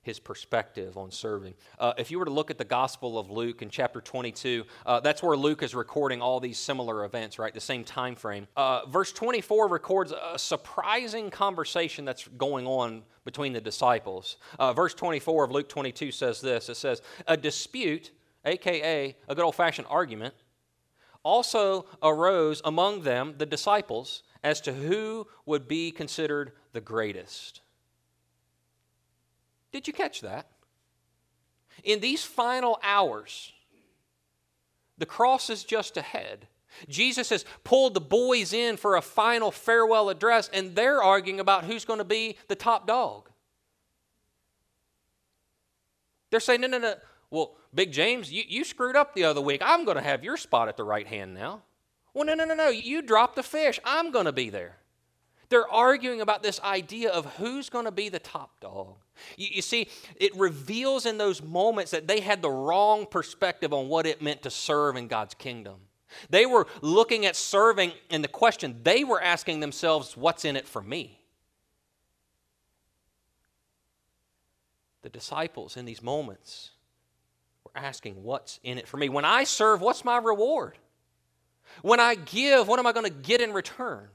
his 0.03 0.19
perspective 0.19 0.97
on 0.97 1.11
serving. 1.11 1.55
Uh, 1.79 1.93
if 1.99 2.11
you 2.11 2.19
were 2.19 2.25
to 2.25 2.31
look 2.31 2.51
at 2.51 2.59
the 2.59 2.65
Gospel 2.65 3.19
of 3.19 3.31
Luke 3.31 3.61
in 3.61 3.69
chapter 3.69 4.01
22, 4.01 4.65
uh, 4.87 5.01
that's 5.01 5.23
where 5.23 5.37
Luke 5.37 5.63
is 5.63 5.75
recording 5.75 6.23
all 6.23 6.41
these 6.41 6.59
similar 6.59 7.05
events, 7.05 7.39
right? 7.39 7.53
The 7.53 7.61
same 7.61 7.85
time 7.85 8.15
frame. 8.15 8.49
Uh, 8.57 8.87
verse 8.87 9.13
24 9.13 9.69
records 9.69 10.13
a 10.13 10.39
surprising 10.39 11.31
conversation 11.31 12.05
that's 12.05 12.27
going 12.29 12.67
on 12.67 13.03
between 13.25 13.53
the 13.53 13.61
disciples. 13.61 14.39
Uh, 14.59 14.73
verse 14.73 14.95
24 14.95 15.45
of 15.45 15.51
Luke 15.51 15.69
22 15.69 16.13
says 16.13 16.41
this 16.41 16.69
it 16.69 16.77
says, 16.77 17.03
A 17.27 17.37
dispute, 17.37 18.11
aka 18.45 19.17
a 19.29 19.35
good 19.35 19.45
old 19.45 19.55
fashioned 19.55 19.87
argument, 19.91 20.35
also 21.23 21.85
arose 22.03 22.63
among 22.65 23.03
them, 23.03 23.35
the 23.37 23.45
disciples, 23.45 24.23
as 24.43 24.61
to 24.63 24.73
who 24.73 25.27
would 25.45 25.69
be 25.69 25.91
considered 25.91 26.53
the 26.73 26.81
greatest. 26.81 27.61
Did 29.73 29.87
you 29.87 29.93
catch 29.93 30.21
that? 30.21 30.47
In 31.85 32.01
these 32.01 32.25
final 32.25 32.79
hours, 32.83 33.53
The 35.01 35.07
cross 35.07 35.51
is 35.51 35.65
just 35.65 35.97
ahead. 35.97 36.47
Jesus 36.89 37.31
has 37.31 37.45
pulled 37.65 37.95
the 37.95 38.01
boys 38.01 38.53
in 38.53 38.77
for 38.77 38.95
a 38.95 39.03
final 39.03 39.51
farewell 39.51 40.11
address, 40.11 40.49
and 40.53 40.77
they're 40.77 41.03
arguing 41.03 41.41
about 41.41 41.65
who's 41.65 41.85
going 41.87 41.99
to 41.99 42.05
be 42.05 42.37
the 42.49 42.55
top 42.55 42.87
dog. 42.87 43.29
They're 46.31 46.39
saying, 46.39 46.61
no, 46.61 46.69
no, 46.69 46.79
no. 46.79 46.95
Well, 47.31 47.57
Big 47.75 47.93
James, 47.93 48.31
you, 48.31 48.45
you 48.47 48.63
screwed 48.63 48.95
up 48.95 49.15
the 49.15 49.25
other 49.25 49.41
week. 49.41 49.63
I'm 49.65 49.85
going 49.85 49.97
to 49.97 50.03
have 50.03 50.23
your 50.23 50.37
spot 50.37 50.69
at 50.69 50.77
the 50.77 50.85
right 50.85 51.07
hand 51.07 51.35
now. 51.35 51.63
Well, 52.13 52.27
no, 52.27 52.35
no, 52.35 52.45
no, 52.45 52.55
no. 52.55 52.69
You 52.69 53.03
dropped 53.03 53.37
the 53.37 53.43
fish. 53.43 53.81
I'm 53.85 54.13
going 54.13 54.27
to 54.27 54.33
be 54.33 54.51
there. 54.51 54.77
They're 55.51 55.69
arguing 55.69 56.21
about 56.21 56.45
this 56.45 56.61
idea 56.61 57.11
of 57.11 57.27
who's 57.35 57.69
going 57.69 57.85
to 57.85 57.91
be 57.91 58.09
the 58.09 58.21
top 58.21 58.61
dog. 58.61 58.95
You, 59.37 59.49
you, 59.55 59.63
see, 59.63 59.89
it 60.17 60.35
reveals 60.37 61.07
in 61.07 61.19
those 61.19 61.43
moments 61.43 61.91
that 61.91 62.07
they 62.07 62.21
had 62.21 62.41
the 62.41 62.51
wrong 62.51 63.05
perspective 63.05 63.73
on 63.73 63.89
what 63.89 64.07
it 64.07 64.23
meant 64.23 64.43
to 64.43 64.51
serve 64.51 64.97
in 64.97 65.09
God's 65.09 65.35
kingdom. 65.35 65.75
They 66.31 66.47
were 66.47 66.69
looking 66.83 67.27
at 67.27 67.35
serving, 67.35 67.93
and 68.11 68.23
the 68.23 68.29
question 68.29 68.81
they 68.85 69.03
were 69.03 69.21
asking 69.21 69.59
themselves, 69.59 70.17
what's 70.17 70.45
in 70.45 70.57
it 70.57 70.69
for 70.69 70.83
me? 70.83 71.19
The 75.03 75.09
disciples 75.09 75.77
in 75.77 75.85
these 75.85 76.03
moments 76.03 76.71
were 77.65 77.73
asking, 77.75 78.23
what's 78.23 78.61
in 78.63 78.79
it 78.79 78.87
for 78.87 78.99
me? 78.99 79.09
When 79.09 79.25
I 79.25 79.45
serve, 79.45 79.81
what's 79.81 80.05
my 80.05 80.19
reward? 80.19 80.79
When 81.83 81.99
I 81.99 82.15
give, 82.15 82.69
what 82.69 82.79
am 82.79 82.87
I 82.87 82.93
going 82.93 83.07
to 83.07 83.13
get 83.13 83.41
in 83.41 83.53
return? 83.53 84.09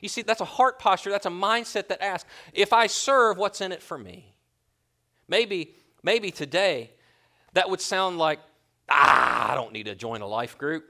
You 0.00 0.08
see, 0.08 0.22
that's 0.22 0.40
a 0.40 0.46
heart 0.46 0.78
posture, 0.78 1.10
that's 1.10 1.26
a 1.26 1.30
mindset 1.30 1.88
that 1.88 2.02
asks, 2.02 2.28
if 2.52 2.72
I 2.72 2.86
serve, 2.86 3.36
what's 3.36 3.60
in 3.60 3.72
it 3.72 3.82
for 3.82 3.98
me? 3.98 4.34
Maybe, 5.28 5.74
maybe 6.02 6.30
today 6.30 6.90
that 7.52 7.68
would 7.68 7.80
sound 7.80 8.18
like, 8.18 8.40
ah, 8.88 9.52
I 9.52 9.54
don't 9.54 9.72
need 9.72 9.86
to 9.86 9.94
join 9.94 10.22
a 10.22 10.26
life 10.26 10.58
group. 10.58 10.84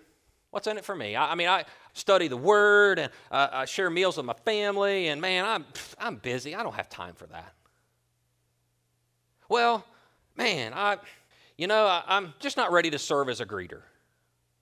What's 0.51 0.67
in 0.67 0.79
it 0.79 0.85
for 0.85 0.95
me? 0.97 1.17
I, 1.17 1.33
I 1.33 1.35
mean, 1.35 1.49
I 1.49 1.65
study 1.93 2.29
the 2.29 2.37
Word 2.37 2.99
and 2.99 3.13
uh, 3.31 3.49
I 3.53 3.65
share 3.65 3.91
meals 3.91 4.17
with 4.17 4.27
my 4.27 4.35
family, 4.45 5.09
and 5.09 5.21
man, 5.21 5.45
I'm, 5.45 5.65
I'm 5.99 6.17
busy. 6.17 6.55
I 6.55 6.63
don't 6.63 6.75
have 6.75 6.89
time 6.89 7.15
for 7.15 7.27
that. 7.27 7.53
Well, 9.49 9.85
man, 10.37 10.73
I, 10.75 10.99
you 11.59 11.67
know, 11.67 11.87
I, 11.87 12.03
I'm 12.07 12.35
just 12.39 12.57
not 12.57 12.73
ready 12.73 12.91
to 12.91 12.99
serve 12.99 13.29
as 13.29 13.41
a 13.41 13.47
greeter. 13.47 13.83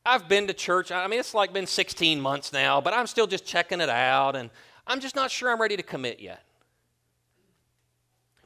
I've 0.09 0.29
been 0.29 0.47
to 0.47 0.55
church. 0.55 0.91
I 0.91 1.07
mean, 1.07 1.21
it's 1.21 1.35
like 1.35 1.53
been 1.53 1.67
16 1.67 2.21
months 2.21 2.53
now, 2.53 2.81
but 2.81 2.95
I'm 2.95 3.07
still 3.07 3.27
just 3.27 3.45
checking 3.45 3.81
it 3.81 3.91
out, 3.91 4.37
and 4.37 4.51
I'm 4.87 5.01
just 5.01 5.15
not 5.15 5.31
sure 5.31 5.51
I'm 5.51 5.61
ready 5.61 5.77
to 5.77 5.83
commit 5.83 6.19
yet. 6.19 6.43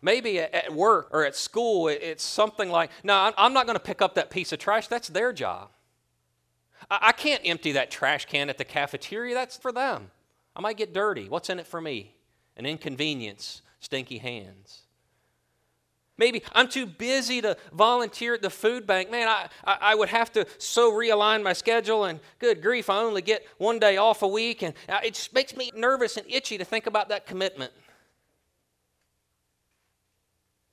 Maybe 0.01 0.41
at 0.41 0.73
work 0.73 1.11
or 1.13 1.25
at 1.25 1.37
school, 1.37 1.87
it's 1.87 2.25
something 2.25 2.69
like, 2.69 2.91
no, 3.05 3.33
I'm 3.39 3.53
not 3.53 3.67
going 3.67 3.77
to 3.77 3.83
pick 3.83 4.03
up 4.03 4.17
that 4.17 4.31
piece 4.31 4.53
of 4.53 4.59
trash. 4.59 4.89
That's 4.89 5.07
their 5.09 5.33
job. 5.33 5.71
I 6.91 7.13
can't 7.13 7.41
empty 7.45 7.73
that 7.73 7.93
trash 7.93 8.27
can 8.27 8.51
at 8.51 8.59
the 8.59 8.65
cafeteria. 8.65 9.35
That's 9.35 9.57
for 9.57 9.71
them. 9.71 10.11
I 10.57 10.61
might 10.61 10.77
get 10.77 10.93
dirty. 10.93 11.29
What's 11.29 11.49
in 11.49 11.61
it 11.61 11.69
for 11.69 11.81
me? 11.81 12.17
An 12.57 12.67
inconvenience, 12.67 13.63
stinky 13.79 14.19
hands. 14.19 14.82
Maybe 16.23 16.45
I'm 16.53 16.69
too 16.69 16.87
busy 16.87 17.41
to 17.41 17.57
volunteer 17.73 18.35
at 18.35 18.43
the 18.43 18.49
food 18.49 18.87
bank. 18.87 19.11
Man, 19.11 19.27
I, 19.27 19.49
I, 19.65 19.79
I, 19.81 19.95
would 19.97 20.09
have 20.11 20.31
to 20.35 20.47
so 20.57 20.93
realign 20.93 21.43
my 21.43 21.53
schedule, 21.53 22.05
and 22.05 22.21
good 22.39 22.63
grief, 22.63 22.89
I 22.89 22.99
only 22.99 23.23
get 23.23 23.45
one 23.59 23.81
day 23.81 23.97
off 23.97 24.23
a 24.23 24.29
week, 24.29 24.63
and 24.63 24.73
it 25.03 25.15
just 25.15 25.35
makes 25.35 25.57
me 25.57 25.73
nervous 25.75 26.17
and 26.17 26.25
itchy 26.31 26.59
to 26.59 26.65
think 26.65 26.87
about 26.87 27.09
that 27.09 27.27
commitment. 27.27 27.73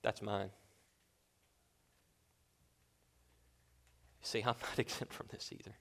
That's 0.04 0.22
mine. 0.22 0.52
See, 4.22 4.42
I'm 4.42 4.54
not 4.62 4.70
exempt 4.78 5.14
from 5.14 5.26
this 5.32 5.50
either. 5.52 5.72
Have 5.72 5.78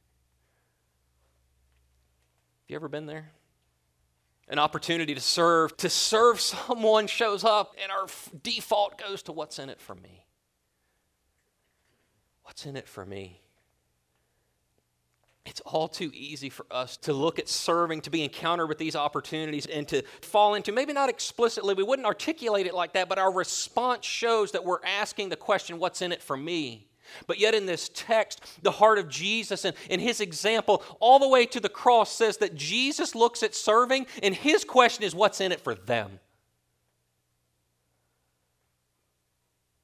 you 2.68 2.76
ever 2.76 2.88
been 2.88 3.04
there? 3.04 3.32
An 4.48 4.58
opportunity 4.58 5.14
to 5.14 5.20
serve, 5.20 5.76
to 5.78 5.90
serve 5.90 6.40
someone 6.40 7.06
shows 7.06 7.44
up, 7.44 7.74
and 7.82 7.92
our 7.92 8.04
f- 8.04 8.30
default 8.42 8.98
goes 8.98 9.22
to 9.24 9.32
what's 9.32 9.58
in 9.58 9.68
it 9.68 9.80
for 9.80 9.94
me? 9.94 10.26
What's 12.44 12.64
in 12.64 12.76
it 12.76 12.88
for 12.88 13.04
me? 13.04 13.42
It's 15.44 15.60
all 15.60 15.88
too 15.88 16.10
easy 16.14 16.50
for 16.50 16.66
us 16.70 16.96
to 16.98 17.12
look 17.12 17.38
at 17.38 17.48
serving, 17.48 18.02
to 18.02 18.10
be 18.10 18.22
encountered 18.22 18.68
with 18.68 18.78
these 18.78 18.96
opportunities, 18.96 19.66
and 19.66 19.86
to 19.88 20.02
fall 20.22 20.54
into, 20.54 20.72
maybe 20.72 20.92
not 20.92 21.08
explicitly, 21.08 21.74
we 21.74 21.82
wouldn't 21.82 22.06
articulate 22.06 22.66
it 22.66 22.74
like 22.74 22.92
that, 22.94 23.08
but 23.08 23.18
our 23.18 23.32
response 23.32 24.04
shows 24.04 24.52
that 24.52 24.64
we're 24.64 24.84
asking 24.84 25.28
the 25.28 25.36
question, 25.36 25.78
What's 25.78 26.02
in 26.02 26.12
it 26.12 26.22
for 26.22 26.36
me? 26.36 26.87
But 27.26 27.38
yet, 27.38 27.54
in 27.54 27.66
this 27.66 27.90
text, 27.94 28.42
the 28.62 28.70
heart 28.70 28.98
of 28.98 29.08
Jesus 29.08 29.64
and, 29.64 29.76
and 29.90 30.00
his 30.00 30.20
example, 30.20 30.82
all 31.00 31.18
the 31.18 31.28
way 31.28 31.46
to 31.46 31.60
the 31.60 31.68
cross, 31.68 32.12
says 32.12 32.38
that 32.38 32.54
Jesus 32.54 33.14
looks 33.14 33.42
at 33.42 33.54
serving, 33.54 34.06
and 34.22 34.34
his 34.34 34.64
question 34.64 35.04
is 35.04 35.14
what's 35.14 35.40
in 35.40 35.52
it 35.52 35.60
for 35.60 35.74
them? 35.74 36.20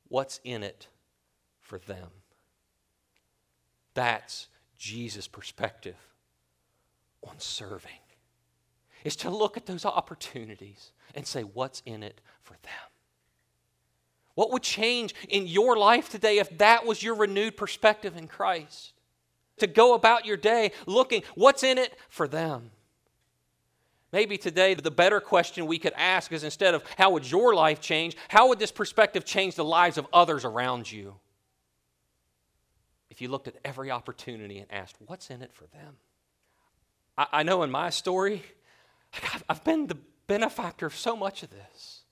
What's 0.08 0.40
in 0.44 0.62
it 0.62 0.88
for 1.60 1.78
them? 1.78 2.08
That's 3.94 4.48
Jesus' 4.76 5.28
perspective 5.28 5.96
on 7.22 7.34
serving. 7.38 7.90
Is 9.04 9.16
to 9.16 9.30
look 9.30 9.56
at 9.56 9.66
those 9.66 9.84
opportunities 9.84 10.92
and 11.14 11.26
say, 11.26 11.42
what's 11.42 11.82
in 11.84 12.02
it 12.02 12.20
for 12.42 12.54
them? 12.62 12.93
What 14.34 14.50
would 14.50 14.62
change 14.62 15.14
in 15.28 15.46
your 15.46 15.76
life 15.76 16.08
today 16.08 16.38
if 16.38 16.58
that 16.58 16.84
was 16.84 17.02
your 17.02 17.14
renewed 17.14 17.56
perspective 17.56 18.16
in 18.16 18.26
Christ? 18.26 18.92
To 19.58 19.66
go 19.66 19.94
about 19.94 20.26
your 20.26 20.36
day 20.36 20.72
looking, 20.86 21.22
what's 21.34 21.62
in 21.62 21.78
it 21.78 21.96
for 22.08 22.26
them? 22.26 22.72
Maybe 24.12 24.36
today 24.36 24.74
the 24.74 24.90
better 24.90 25.20
question 25.20 25.66
we 25.66 25.78
could 25.78 25.92
ask 25.96 26.32
is 26.32 26.44
instead 26.44 26.74
of 26.74 26.84
how 26.96 27.10
would 27.10 27.28
your 27.28 27.54
life 27.54 27.80
change, 27.80 28.16
how 28.28 28.48
would 28.48 28.58
this 28.58 28.72
perspective 28.72 29.24
change 29.24 29.54
the 29.54 29.64
lives 29.64 29.98
of 29.98 30.06
others 30.12 30.44
around 30.44 30.90
you? 30.90 31.16
If 33.10 33.20
you 33.20 33.28
looked 33.28 33.48
at 33.48 33.56
every 33.64 33.90
opportunity 33.90 34.58
and 34.58 34.70
asked, 34.72 34.96
what's 35.06 35.30
in 35.30 35.42
it 35.42 35.52
for 35.52 35.66
them? 35.66 35.96
I, 37.16 37.26
I 37.32 37.42
know 37.44 37.62
in 37.62 37.70
my 37.70 37.90
story, 37.90 38.42
I've 39.48 39.62
been 39.62 39.86
the 39.86 39.98
benefactor 40.26 40.86
of 40.86 40.96
so 40.96 41.16
much 41.16 41.42
of 41.44 41.50
this 41.50 42.03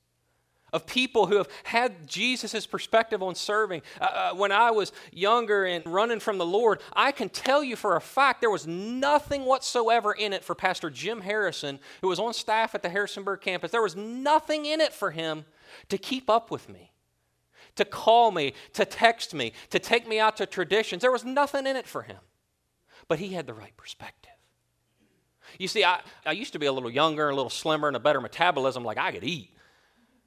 of 0.73 0.87
people 0.87 1.27
who 1.27 1.37
have 1.37 1.49
had 1.65 2.07
Jesus' 2.07 2.67
perspective 2.67 3.23
on 3.23 3.35
serving. 3.35 3.83
Uh, 4.01 4.05
uh, 4.05 4.35
when 4.35 4.53
I 4.53 4.71
was 4.71 4.93
younger 5.13 5.65
and 5.65 5.87
running 5.87 6.21
from 6.21 6.39
the 6.39 6.47
Lord, 6.47 6.81
I 6.95 7.13
can 7.13 7.29
tell 7.29 7.63
you 7.63 7.77
for 7.77 7.97
a 7.97 8.01
fact 8.01 8.41
there 8.41 8.51
was 8.51 8.67
nothing 8.67 9.45
whatsoever 9.45 10.13
in 10.13 10.33
it 10.33 10.43
for 10.43 10.55
Pastor 10.55 10.89
Jim 10.89 11.21
Harrison, 11.21 11.79
who 12.01 12.09
was 12.09 12.19
on 12.19 12.33
staff 12.33 12.75
at 12.75 12.83
the 12.83 12.89
Harrisonburg 12.89 13.41
campus. 13.41 13.71
There 13.71 13.83
was 13.83 13.97
nothing 13.97 14.67
in 14.67 14.81
it 14.81 14.93
for 14.93 15.11
him 15.11 15.45
to 15.89 15.99
keep 15.99 16.31
up 16.31 16.51
with 16.51 16.69
me, 16.69 16.91
to 17.77 17.85
call 17.85 18.31
me, 18.31 18.55
to 18.73 18.85
text 18.85 19.35
me, 19.35 19.53
to 19.71 19.79
take 19.79 20.09
me 20.09 20.19
out 20.19 20.39
to 20.39 20.47
traditions. 20.47 21.03
There 21.03 21.13
was 21.13 21.25
nothing 21.25 21.67
in 21.67 21.77
it 21.77 21.87
for 21.87 22.03
him. 22.03 22.19
But 23.09 23.19
he 23.19 23.29
had 23.29 23.47
the 23.47 23.55
right 23.55 23.77
perspective. 23.77 24.31
You 25.59 25.69
see, 25.69 25.85
I, 25.85 26.01
I 26.25 26.33
used 26.33 26.55
to 26.55 26.59
be 26.59 26.67
a 26.67 26.73
little 26.73 26.91
younger, 26.91 27.29
a 27.29 27.35
little 27.35 27.51
slimmer, 27.51 27.89
and 27.89 27.97
a 27.97 28.01
better 28.01 28.21
metabolism, 28.21 28.85
like 28.85 28.97
I 28.97 29.13
could 29.13 29.25
eat. 29.25 29.51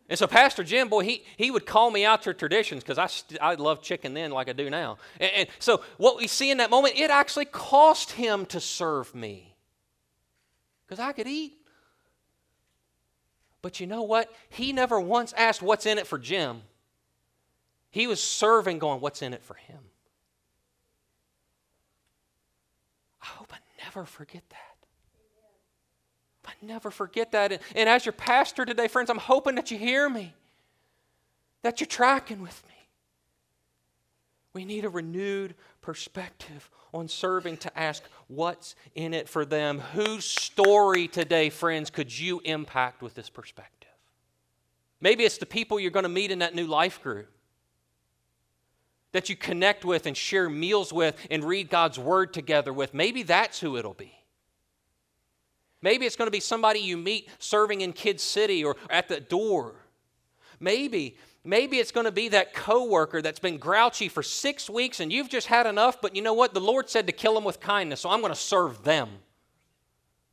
And 0.08 0.20
so 0.20 0.28
Pastor 0.28 0.64
Jim, 0.64 0.88
boy, 0.88 1.04
he, 1.04 1.24
he 1.36 1.50
would 1.50 1.66
call 1.66 1.90
me 1.90 2.06
out 2.06 2.22
to 2.24 2.34
traditions 2.34 2.84
because 2.84 3.00
I, 3.00 3.08
st- 3.08 3.42
I 3.42 3.56
love 3.56 3.82
chicken 3.82 4.14
then 4.14 4.32
like 4.32 4.48
I 4.48 4.54
do 4.54 4.70
now. 4.70 4.98
And, 5.20 5.32
and 5.36 5.48
so 5.58 5.82
what 5.98 6.18
we 6.18 6.28
see 6.28 6.52
in 6.52 6.58
that 6.58 6.70
moment, 6.70 6.96
it 6.98 7.10
actually 7.10 7.46
cost 7.46 8.12
him 8.12 8.46
to 8.48 8.60
serve 8.60 9.16
me 9.16 9.56
because 10.86 11.00
I 11.00 11.12
could 11.12 11.28
eat. 11.28 11.54
But 13.64 13.80
you 13.80 13.88
know 13.88 14.04
what? 14.04 14.32
He 14.50 14.74
never 14.74 15.00
once 15.00 15.34
asked 15.36 15.64
what's 15.64 15.88
in 15.88 15.98
it 15.98 16.06
for 16.06 16.20
Jim. 16.20 16.62
He 17.90 18.06
was 18.06 18.22
serving, 18.22 18.78
going, 18.78 19.02
what's 19.02 19.24
in 19.24 19.34
it 19.34 19.42
for 19.42 19.56
him? 19.56 19.80
I 23.24 23.26
hope 23.26 23.52
I 23.52 23.58
never 23.84 24.06
forget 24.06 24.44
that. 24.50 24.65
I 26.48 26.52
never 26.62 26.92
forget 26.92 27.32
that. 27.32 27.62
And 27.76 27.90
as 27.90 28.06
your 28.06 28.14
pastor 28.14 28.66
today, 28.66 28.88
friends, 28.88 29.10
I'm 29.10 29.18
hoping 29.18 29.56
that 29.56 29.72
you 29.72 29.78
hear 29.78 30.10
me, 30.10 30.34
that 31.64 31.80
you're 31.80 31.88
tracking 31.88 32.42
with 32.42 32.64
me. 32.68 32.74
We 34.54 34.66
need 34.66 34.86
a 34.86 34.90
renewed 34.90 35.56
perspective 35.82 36.70
on 36.94 37.08
serving 37.10 37.58
to 37.58 37.78
ask 37.78 38.02
what's 38.28 38.76
in 38.96 39.14
it 39.14 39.28
for 39.28 39.46
them. 39.46 39.80
Whose 39.94 40.24
story 40.24 41.08
today, 41.08 41.50
friends, 41.50 41.90
could 41.90 42.18
you 42.18 42.42
impact 42.46 43.02
with 43.02 43.16
this 43.16 43.30
perspective? 43.30 43.90
Maybe 45.02 45.26
it's 45.26 45.38
the 45.38 45.46
people 45.46 45.80
you're 45.80 45.92
going 45.92 46.04
to 46.04 46.10
meet 46.10 46.32
in 46.32 46.40
that 46.40 46.56
new 46.56 46.68
life 46.68 47.02
group 47.04 47.30
that 49.12 49.30
you 49.30 49.36
connect 49.36 49.86
with 49.86 50.06
and 50.06 50.16
share 50.16 50.50
meals 50.50 50.92
with 50.92 51.16
and 51.30 51.44
read 51.44 51.70
God's 51.70 52.00
word 52.00 52.34
together 52.34 52.74
with. 52.74 52.94
Maybe 52.94 53.24
that's 53.24 53.60
who 53.60 53.78
it'll 53.78 53.94
be. 53.94 54.14
Maybe 55.82 56.06
it's 56.06 56.16
going 56.16 56.28
to 56.28 56.32
be 56.32 56.40
somebody 56.40 56.80
you 56.80 56.98
meet 56.98 57.30
serving 57.40 57.82
in 57.82 57.94
Kid 57.94 58.20
City 58.20 58.64
or 58.64 58.76
at 58.90 59.08
the 59.08 59.20
door. 59.20 59.76
Maybe 60.60 61.18
Maybe 61.48 61.78
it's 61.78 61.92
going 61.92 62.06
to 62.06 62.12
be 62.12 62.30
that 62.30 62.56
coworker 62.56 63.22
that's 63.22 63.38
been 63.38 63.60
grouchy 63.60 64.10
for 64.10 64.24
six 64.24 64.68
weeks 64.68 65.00
and 65.00 65.14
you've 65.14 65.30
just 65.30 65.46
had 65.46 65.68
enough, 65.68 66.02
but 66.02 66.16
you 66.16 66.24
know 66.24 66.34
what? 66.34 66.56
The 66.56 66.60
Lord 66.60 66.90
said 66.90 67.06
to 67.06 67.14
kill 67.14 67.36
them 67.36 67.44
with 67.44 67.60
kindness, 67.60 68.02
so 68.02 68.10
I'm 68.10 68.22
going 68.22 68.34
to 68.34 68.40
serve 68.40 68.84
them. 68.84 69.10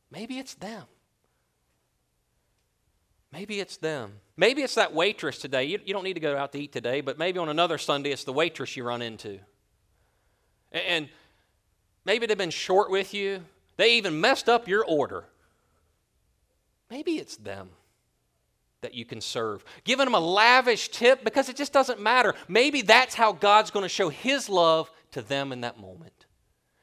Maybe 0.09 0.39
it's 0.39 0.55
them. 0.55 0.83
Maybe 3.31 3.59
it's 3.59 3.77
them. 3.77 4.13
Maybe 4.37 4.63
it's 4.63 4.73
that 4.73 4.93
waitress 4.93 5.37
today. 5.37 5.65
You, 5.65 5.79
you 5.85 5.93
don't 5.93 6.03
need 6.03 6.15
to 6.15 6.19
go 6.19 6.35
out 6.35 6.51
to 6.53 6.59
eat 6.59 6.71
today, 6.71 7.01
but 7.01 7.19
maybe 7.19 7.37
on 7.37 7.49
another 7.49 7.77
Sunday 7.77 8.11
it's 8.11 8.23
the 8.23 8.33
waitress 8.33 8.75
you 8.75 8.83
run 8.83 9.03
into. 9.03 9.39
And, 10.71 10.83
and 10.87 11.09
maybe 12.05 12.25
they've 12.25 12.35
been 12.35 12.49
short 12.49 12.89
with 12.89 13.13
you, 13.13 13.43
they 13.77 13.97
even 13.97 14.19
messed 14.19 14.49
up 14.49 14.67
your 14.67 14.83
order. 14.83 15.25
Maybe 16.93 17.13
it's 17.13 17.37
them 17.37 17.71
that 18.81 18.93
you 18.93 19.03
can 19.03 19.19
serve. 19.19 19.65
Giving 19.83 20.05
them 20.05 20.13
a 20.13 20.19
lavish 20.19 20.89
tip 20.89 21.23
because 21.23 21.49
it 21.49 21.55
just 21.55 21.73
doesn't 21.73 21.99
matter. 21.99 22.35
Maybe 22.47 22.83
that's 22.83 23.15
how 23.15 23.31
God's 23.31 23.71
going 23.71 23.81
to 23.81 23.89
show 23.89 24.09
His 24.09 24.47
love 24.47 24.91
to 25.13 25.23
them 25.23 25.51
in 25.51 25.61
that 25.61 25.79
moment. 25.79 26.27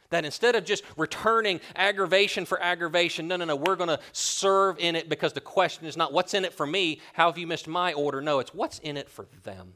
That 0.08 0.24
instead 0.24 0.56
of 0.56 0.64
just 0.64 0.82
returning 0.96 1.60
aggravation 1.76 2.44
for 2.44 2.60
aggravation, 2.60 3.28
no, 3.28 3.36
no, 3.36 3.44
no, 3.44 3.54
we're 3.54 3.76
going 3.76 3.88
to 3.88 4.00
serve 4.10 4.80
in 4.80 4.96
it 4.96 5.08
because 5.08 5.32
the 5.32 5.40
question 5.40 5.86
is 5.86 5.96
not 5.96 6.12
what's 6.12 6.34
in 6.34 6.44
it 6.44 6.54
for 6.54 6.66
me, 6.66 7.00
how 7.12 7.26
have 7.26 7.38
you 7.38 7.46
missed 7.46 7.68
my 7.68 7.92
order? 7.92 8.20
No, 8.20 8.40
it's 8.40 8.52
what's 8.52 8.80
in 8.80 8.96
it 8.96 9.08
for 9.08 9.28
them. 9.44 9.74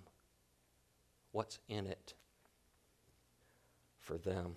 What's 1.31 1.61
in 1.68 1.87
it 1.87 2.14
for 4.01 4.18
them 4.18 4.57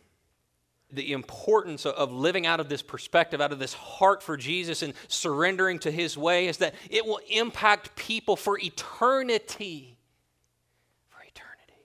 the 0.91 1.12
importance 1.12 1.86
of 1.86 2.12
living 2.12 2.45
out 2.45 2.60
of 2.60 2.69
this 2.69 2.82
perspective, 2.82 3.41
out 3.41 3.52
of 3.52 3.60
this 3.60 3.73
heart 3.73 4.23
for 4.23 4.38
Jesus 4.38 4.82
and 4.82 4.93
surrendering 5.08 5.80
to 5.80 5.91
His 5.91 6.17
way 6.17 6.47
is 6.47 6.58
that 6.58 6.76
it 6.89 7.06
will 7.06 7.19
impact 7.30 7.95
people 7.95 8.36
for 8.36 8.58
eternity. 8.60 9.97
For 11.10 11.21
eternity. 11.21 11.82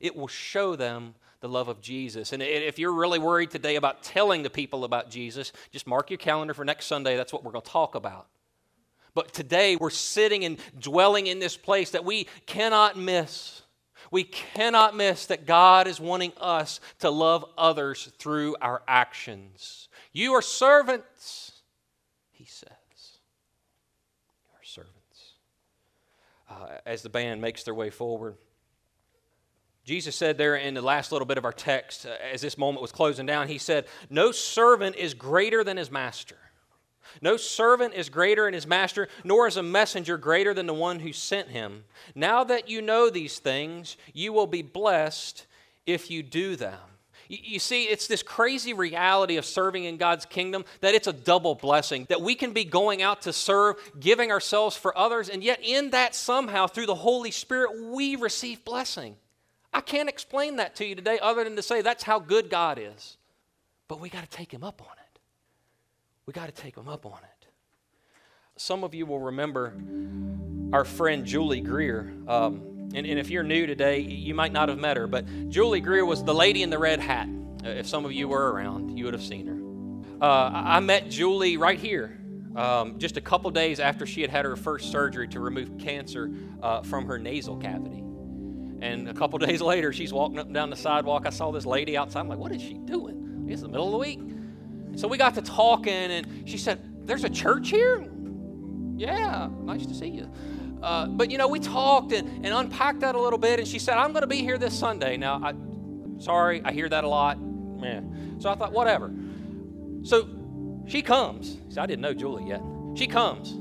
It 0.00 0.16
will 0.16 0.26
show 0.26 0.74
them 0.74 1.14
the 1.40 1.48
love 1.48 1.68
of 1.68 1.80
Jesus. 1.80 2.32
And 2.32 2.42
if 2.42 2.78
you're 2.78 2.94
really 2.94 3.18
worried 3.18 3.50
today 3.50 3.76
about 3.76 4.02
telling 4.02 4.42
the 4.42 4.50
people 4.50 4.84
about 4.84 5.10
Jesus, 5.10 5.52
just 5.70 5.86
mark 5.86 6.10
your 6.10 6.18
calendar 6.18 6.54
for 6.54 6.64
next 6.64 6.86
Sunday. 6.86 7.16
That's 7.16 7.32
what 7.32 7.44
we're 7.44 7.52
going 7.52 7.62
to 7.62 7.70
talk 7.70 7.94
about. 7.94 8.26
But 9.14 9.32
today 9.32 9.76
we're 9.76 9.90
sitting 9.90 10.44
and 10.44 10.58
dwelling 10.80 11.28
in 11.28 11.38
this 11.38 11.56
place 11.56 11.90
that 11.90 12.04
we 12.04 12.26
cannot 12.46 12.96
miss 12.96 13.62
we 14.10 14.24
cannot 14.24 14.96
miss 14.96 15.26
that 15.26 15.46
God 15.46 15.86
is 15.86 16.00
wanting 16.00 16.32
us 16.40 16.80
to 17.00 17.10
love 17.10 17.44
others 17.56 18.10
through 18.18 18.56
our 18.60 18.82
actions. 18.86 19.88
You 20.12 20.34
are 20.34 20.42
servants, 20.42 21.52
he 22.30 22.44
says. 22.44 22.68
You 24.44 24.50
are 24.54 24.64
servants. 24.64 24.92
Uh, 26.48 26.78
as 26.86 27.02
the 27.02 27.08
band 27.08 27.40
makes 27.40 27.64
their 27.64 27.74
way 27.74 27.90
forward, 27.90 28.36
Jesus 29.84 30.16
said 30.16 30.38
there 30.38 30.56
in 30.56 30.72
the 30.74 30.82
last 30.82 31.12
little 31.12 31.26
bit 31.26 31.36
of 31.36 31.44
our 31.44 31.52
text, 31.52 32.06
uh, 32.06 32.14
as 32.32 32.40
this 32.40 32.56
moment 32.56 32.80
was 32.80 32.90
closing 32.90 33.26
down, 33.26 33.48
he 33.48 33.58
said, 33.58 33.86
No 34.08 34.32
servant 34.32 34.96
is 34.96 35.12
greater 35.12 35.62
than 35.62 35.76
his 35.76 35.90
master. 35.90 36.36
No 37.20 37.36
servant 37.36 37.94
is 37.94 38.08
greater 38.08 38.44
than 38.44 38.54
his 38.54 38.66
master, 38.66 39.08
nor 39.22 39.46
is 39.46 39.56
a 39.56 39.62
messenger 39.62 40.16
greater 40.16 40.54
than 40.54 40.66
the 40.66 40.74
one 40.74 41.00
who 41.00 41.12
sent 41.12 41.48
him. 41.48 41.84
Now 42.14 42.44
that 42.44 42.68
you 42.68 42.82
know 42.82 43.10
these 43.10 43.38
things, 43.38 43.96
you 44.12 44.32
will 44.32 44.46
be 44.46 44.62
blessed 44.62 45.46
if 45.86 46.10
you 46.10 46.22
do 46.22 46.56
them. 46.56 46.78
You 47.28 47.58
see, 47.58 47.84
it's 47.84 48.06
this 48.06 48.22
crazy 48.22 48.74
reality 48.74 49.36
of 49.38 49.46
serving 49.46 49.84
in 49.84 49.96
God's 49.96 50.26
kingdom 50.26 50.64
that 50.80 50.94
it's 50.94 51.06
a 51.06 51.12
double 51.12 51.54
blessing. 51.54 52.06
That 52.10 52.20
we 52.20 52.34
can 52.34 52.52
be 52.52 52.64
going 52.64 53.00
out 53.00 53.22
to 53.22 53.32
serve, 53.32 53.76
giving 53.98 54.30
ourselves 54.30 54.76
for 54.76 54.96
others, 54.96 55.30
and 55.30 55.42
yet 55.42 55.60
in 55.62 55.90
that 55.90 56.14
somehow, 56.14 56.66
through 56.66 56.86
the 56.86 56.94
Holy 56.94 57.30
Spirit, 57.30 57.70
we 57.90 58.16
receive 58.16 58.64
blessing. 58.64 59.16
I 59.72 59.80
can't 59.80 60.08
explain 60.08 60.56
that 60.56 60.76
to 60.76 60.86
you 60.86 60.94
today 60.94 61.18
other 61.20 61.44
than 61.44 61.56
to 61.56 61.62
say 61.62 61.80
that's 61.80 62.04
how 62.04 62.18
good 62.18 62.50
God 62.50 62.78
is. 62.78 63.16
But 63.88 64.00
we 64.00 64.08
got 64.10 64.22
to 64.22 64.30
take 64.30 64.52
Him 64.52 64.62
up 64.62 64.82
on 64.82 64.88
it. 64.98 65.03
We 66.26 66.32
got 66.32 66.46
to 66.46 66.52
take 66.52 66.74
them 66.74 66.88
up 66.88 67.04
on 67.04 67.18
it. 67.18 67.48
Some 68.56 68.84
of 68.84 68.94
you 68.94 69.04
will 69.04 69.20
remember 69.20 69.74
our 70.72 70.84
friend 70.84 71.24
Julie 71.24 71.60
Greer. 71.60 72.14
Um, 72.26 72.90
and, 72.94 73.06
and 73.06 73.18
if 73.18 73.28
you're 73.30 73.42
new 73.42 73.66
today, 73.66 74.00
you 74.00 74.34
might 74.34 74.52
not 74.52 74.68
have 74.68 74.78
met 74.78 74.96
her, 74.96 75.06
but 75.06 75.26
Julie 75.50 75.80
Greer 75.80 76.06
was 76.06 76.24
the 76.24 76.34
lady 76.34 76.62
in 76.62 76.70
the 76.70 76.78
red 76.78 77.00
hat. 77.00 77.28
Uh, 77.64 77.68
if 77.68 77.86
some 77.86 78.04
of 78.04 78.12
you 78.12 78.28
were 78.28 78.52
around, 78.52 78.96
you 78.96 79.04
would 79.04 79.14
have 79.14 79.22
seen 79.22 79.46
her. 79.46 80.24
Uh, 80.24 80.50
I 80.52 80.80
met 80.80 81.10
Julie 81.10 81.56
right 81.56 81.78
here 81.78 82.18
um, 82.56 82.98
just 82.98 83.16
a 83.16 83.20
couple 83.20 83.50
days 83.50 83.80
after 83.80 84.06
she 84.06 84.20
had 84.20 84.30
had 84.30 84.44
her 84.44 84.56
first 84.56 84.90
surgery 84.90 85.28
to 85.28 85.40
remove 85.40 85.76
cancer 85.78 86.30
uh, 86.62 86.82
from 86.82 87.06
her 87.06 87.18
nasal 87.18 87.56
cavity. 87.56 88.02
And 88.80 89.08
a 89.08 89.14
couple 89.14 89.38
days 89.46 89.60
later, 89.60 89.92
she's 89.92 90.12
walking 90.12 90.38
up 90.38 90.46
and 90.46 90.54
down 90.54 90.70
the 90.70 90.76
sidewalk. 90.76 91.26
I 91.26 91.30
saw 91.30 91.50
this 91.50 91.66
lady 91.66 91.96
outside. 91.96 92.20
I'm 92.20 92.28
like, 92.28 92.38
what 92.38 92.52
is 92.52 92.62
she 92.62 92.74
doing? 92.74 93.46
It's 93.48 93.62
the 93.62 93.68
middle 93.68 93.86
of 93.86 93.92
the 93.92 93.98
week. 93.98 94.20
So 94.96 95.08
we 95.08 95.18
got 95.18 95.34
to 95.34 95.42
talking, 95.42 95.92
and 95.92 96.48
she 96.48 96.58
said, 96.58 97.06
There's 97.06 97.24
a 97.24 97.30
church 97.30 97.70
here? 97.70 98.08
Yeah, 98.96 99.48
nice 99.62 99.86
to 99.86 99.94
see 99.94 100.08
you. 100.08 100.30
Uh, 100.82 101.06
but 101.06 101.30
you 101.30 101.38
know, 101.38 101.48
we 101.48 101.58
talked 101.60 102.12
and, 102.12 102.44
and 102.44 102.54
unpacked 102.54 103.00
that 103.00 103.14
a 103.14 103.20
little 103.20 103.38
bit, 103.38 103.58
and 103.58 103.66
she 103.66 103.78
said, 103.78 103.96
I'm 103.96 104.12
going 104.12 104.22
to 104.22 104.28
be 104.28 104.42
here 104.42 104.58
this 104.58 104.78
Sunday. 104.78 105.16
Now, 105.16 105.40
I, 105.42 105.54
sorry, 106.22 106.62
I 106.64 106.72
hear 106.72 106.88
that 106.88 107.04
a 107.04 107.08
lot. 107.08 107.40
Man. 107.40 108.36
So 108.38 108.50
I 108.50 108.54
thought, 108.54 108.72
whatever. 108.72 109.12
So 110.02 110.28
she 110.86 111.02
comes. 111.02 111.58
See, 111.70 111.80
I 111.80 111.86
didn't 111.86 112.02
know 112.02 112.14
Julie 112.14 112.48
yet. 112.48 112.60
She 112.94 113.06
comes. 113.06 113.52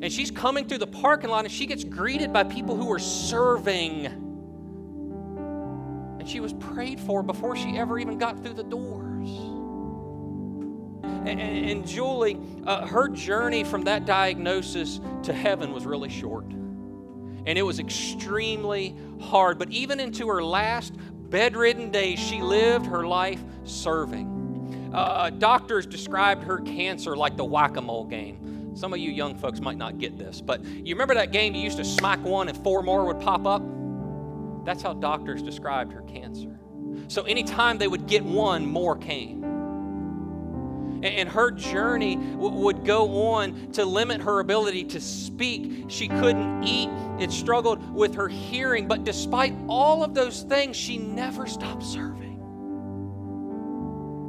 And 0.00 0.12
she's 0.12 0.30
coming 0.30 0.66
through 0.66 0.78
the 0.78 0.86
parking 0.86 1.30
lot, 1.30 1.44
and 1.44 1.52
she 1.52 1.66
gets 1.66 1.84
greeted 1.84 2.32
by 2.32 2.44
people 2.44 2.76
who 2.76 2.90
are 2.92 2.98
serving. 2.98 4.06
And 6.18 6.28
she 6.28 6.40
was 6.40 6.52
prayed 6.54 7.00
for 7.00 7.22
before 7.22 7.56
she 7.56 7.76
ever 7.76 7.98
even 7.98 8.18
got 8.18 8.42
through 8.42 8.54
the 8.54 8.64
doors. 8.64 9.07
And, 11.28 11.40
and 11.40 11.86
Julie, 11.86 12.38
uh, 12.66 12.86
her 12.86 13.08
journey 13.08 13.64
from 13.64 13.82
that 13.84 14.06
diagnosis 14.06 15.00
to 15.24 15.32
heaven 15.32 15.72
was 15.72 15.84
really 15.84 16.08
short. 16.08 16.44
And 16.44 17.58
it 17.58 17.62
was 17.62 17.78
extremely 17.78 18.96
hard. 19.20 19.58
But 19.58 19.70
even 19.70 20.00
into 20.00 20.28
her 20.28 20.42
last 20.42 20.94
bedridden 21.30 21.90
days, 21.90 22.18
she 22.18 22.40
lived 22.40 22.86
her 22.86 23.06
life 23.06 23.42
serving. 23.64 24.90
Uh, 24.92 25.30
doctors 25.30 25.86
described 25.86 26.44
her 26.44 26.58
cancer 26.60 27.16
like 27.16 27.36
the 27.36 27.44
whack 27.44 27.76
a 27.76 27.80
mole 27.80 28.04
game. 28.04 28.74
Some 28.74 28.92
of 28.92 28.98
you 28.98 29.10
young 29.10 29.34
folks 29.36 29.60
might 29.60 29.76
not 29.76 29.98
get 29.98 30.16
this, 30.16 30.40
but 30.40 30.64
you 30.64 30.94
remember 30.94 31.14
that 31.14 31.32
game 31.32 31.54
you 31.54 31.62
used 31.62 31.78
to 31.78 31.84
smack 31.84 32.22
one 32.22 32.48
and 32.48 32.56
four 32.64 32.82
more 32.82 33.04
would 33.04 33.20
pop 33.20 33.44
up? 33.44 33.62
That's 34.64 34.82
how 34.82 34.94
doctors 34.94 35.42
described 35.42 35.92
her 35.92 36.02
cancer. 36.02 36.58
So 37.08 37.22
anytime 37.24 37.78
they 37.78 37.88
would 37.88 38.06
get 38.06 38.24
one, 38.24 38.66
more 38.66 38.96
came 38.96 39.37
and 41.02 41.28
her 41.28 41.50
journey 41.50 42.16
would 42.16 42.84
go 42.84 43.32
on 43.32 43.72
to 43.72 43.84
limit 43.84 44.20
her 44.20 44.40
ability 44.40 44.84
to 44.84 45.00
speak. 45.00 45.84
She 45.88 46.08
couldn't 46.08 46.64
eat. 46.64 46.88
It 47.18 47.32
struggled 47.32 47.94
with 47.94 48.14
her 48.14 48.28
hearing. 48.28 48.88
But 48.88 49.04
despite 49.04 49.54
all 49.68 50.02
of 50.04 50.14
those 50.14 50.42
things, 50.42 50.76
she 50.76 50.98
never 50.98 51.46
stopped 51.46 51.84
serving. 51.84 52.36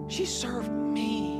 She 0.09 0.25
served 0.25 0.71
me. 0.71 1.37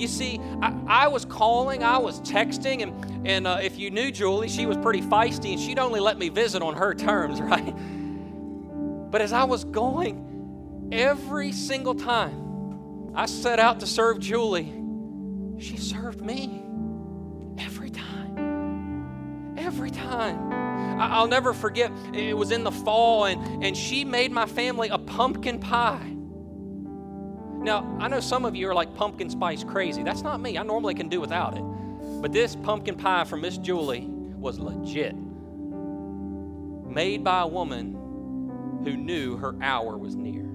You 0.00 0.08
see, 0.08 0.40
I, 0.62 0.74
I 0.86 1.08
was 1.08 1.26
calling, 1.26 1.84
I 1.84 1.98
was 1.98 2.22
texting, 2.22 2.82
and, 2.82 3.26
and 3.28 3.46
uh, 3.46 3.58
if 3.62 3.78
you 3.78 3.90
knew 3.90 4.10
Julie, 4.10 4.48
she 4.48 4.64
was 4.64 4.78
pretty 4.78 5.02
feisty, 5.02 5.52
and 5.52 5.60
she'd 5.60 5.78
only 5.78 6.00
let 6.00 6.18
me 6.18 6.30
visit 6.30 6.62
on 6.62 6.74
her 6.74 6.94
terms, 6.94 7.38
right? 7.42 7.74
But 9.10 9.20
as 9.20 9.34
I 9.34 9.44
was 9.44 9.64
going, 9.64 10.88
every 10.90 11.52
single 11.52 11.94
time, 11.94 12.49
I 13.14 13.26
set 13.26 13.58
out 13.58 13.80
to 13.80 13.86
serve 13.86 14.20
Julie. 14.20 14.72
She 15.58 15.76
served 15.76 16.20
me 16.20 16.62
every 17.58 17.90
time. 17.90 19.54
Every 19.58 19.90
time. 19.90 20.52
I'll 21.00 21.28
never 21.28 21.52
forget, 21.52 21.90
it 22.12 22.36
was 22.36 22.50
in 22.50 22.62
the 22.62 22.70
fall, 22.70 23.24
and, 23.24 23.64
and 23.64 23.76
she 23.76 24.04
made 24.04 24.32
my 24.32 24.46
family 24.46 24.88
a 24.88 24.98
pumpkin 24.98 25.58
pie. 25.58 26.14
Now, 27.62 27.96
I 28.00 28.08
know 28.08 28.20
some 28.20 28.44
of 28.44 28.54
you 28.54 28.68
are 28.68 28.74
like 28.74 28.94
pumpkin 28.94 29.28
spice 29.28 29.64
crazy. 29.64 30.02
That's 30.02 30.22
not 30.22 30.40
me. 30.40 30.56
I 30.56 30.62
normally 30.62 30.94
can 30.94 31.08
do 31.08 31.20
without 31.20 31.56
it. 31.56 31.62
But 32.22 32.32
this 32.32 32.56
pumpkin 32.56 32.96
pie 32.96 33.24
from 33.24 33.42
Miss 33.42 33.58
Julie 33.58 34.06
was 34.08 34.58
legit. 34.58 35.14
Made 36.86 37.22
by 37.22 37.42
a 37.42 37.46
woman 37.46 38.80
who 38.84 38.96
knew 38.96 39.36
her 39.36 39.54
hour 39.60 39.98
was 39.98 40.16
near. 40.16 40.49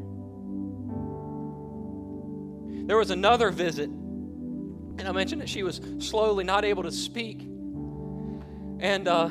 There 2.85 2.97
was 2.97 3.11
another 3.11 3.51
visit, 3.51 3.89
and 3.89 5.01
I 5.01 5.11
mentioned 5.11 5.41
that 5.41 5.49
she 5.49 5.63
was 5.63 5.81
slowly 5.99 6.43
not 6.43 6.63
able 6.63 6.83
to 6.83 6.91
speak. 6.91 7.41
And 8.79 9.07
uh, 9.07 9.29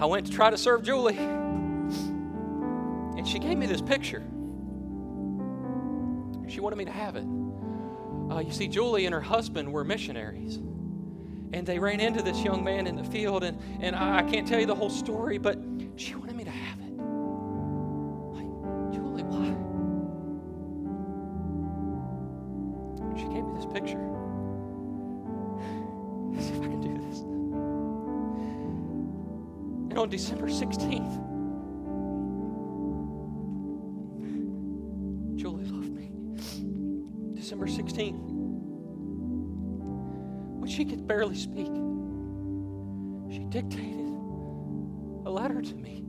I 0.00 0.06
went 0.06 0.26
to 0.26 0.32
try 0.32 0.50
to 0.50 0.56
serve 0.56 0.82
Julie, 0.82 1.18
and 1.18 1.92
she 3.26 3.38
gave 3.38 3.58
me 3.58 3.66
this 3.66 3.82
picture. 3.82 4.22
She 6.48 6.60
wanted 6.60 6.76
me 6.76 6.84
to 6.86 6.92
have 6.92 7.16
it. 7.16 7.24
Uh, 8.30 8.40
you 8.40 8.52
see, 8.52 8.68
Julie 8.68 9.06
and 9.06 9.14
her 9.14 9.20
husband 9.20 9.72
were 9.72 9.84
missionaries. 9.84 10.58
and 11.52 11.66
they 11.66 11.78
ran 11.78 12.00
into 12.00 12.22
this 12.22 12.42
young 12.42 12.62
man 12.62 12.86
in 12.86 12.96
the 12.96 13.04
field, 13.04 13.44
and, 13.44 13.58
and 13.80 13.96
I, 13.96 14.18
I 14.18 14.22
can't 14.22 14.46
tell 14.46 14.60
you 14.60 14.66
the 14.66 14.74
whole 14.74 14.90
story, 14.90 15.38
but 15.38 15.58
she 15.96 16.14
wanted 16.14 16.27
on 30.08 30.10
December 30.10 30.46
16th, 30.46 31.16
Julie 35.36 35.66
loved 35.66 35.90
me. 35.90 36.10
December 37.34 37.66
16th, 37.66 38.18
when 40.60 40.66
she 40.66 40.86
could 40.86 41.06
barely 41.06 41.34
speak, 41.34 41.66
she 43.30 43.44
dictated 43.50 44.08
a 45.26 45.30
letter 45.30 45.60
to 45.60 45.74
me 45.74 46.06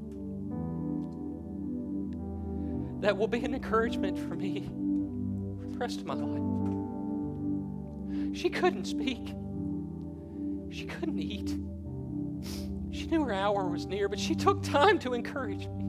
that 3.01 3.17
will 3.17 3.27
be 3.27 3.43
an 3.43 3.53
encouragement 3.53 4.17
for 4.17 4.35
me 4.35 4.61
for 5.59 5.67
the 5.67 5.77
rest 5.77 5.99
of 5.99 6.05
my 6.05 6.13
life. 6.13 6.39
She 8.37 8.49
couldn't 8.49 8.85
speak, 8.85 9.35
she 10.71 10.85
couldn't 10.85 11.19
eat. 11.19 11.57
Knew 13.09 13.23
her 13.23 13.33
hour 13.33 13.67
was 13.67 13.87
near, 13.87 14.07
but 14.07 14.19
she 14.19 14.35
took 14.35 14.61
time 14.61 14.99
to 14.99 15.15
encourage 15.15 15.67
me. 15.67 15.85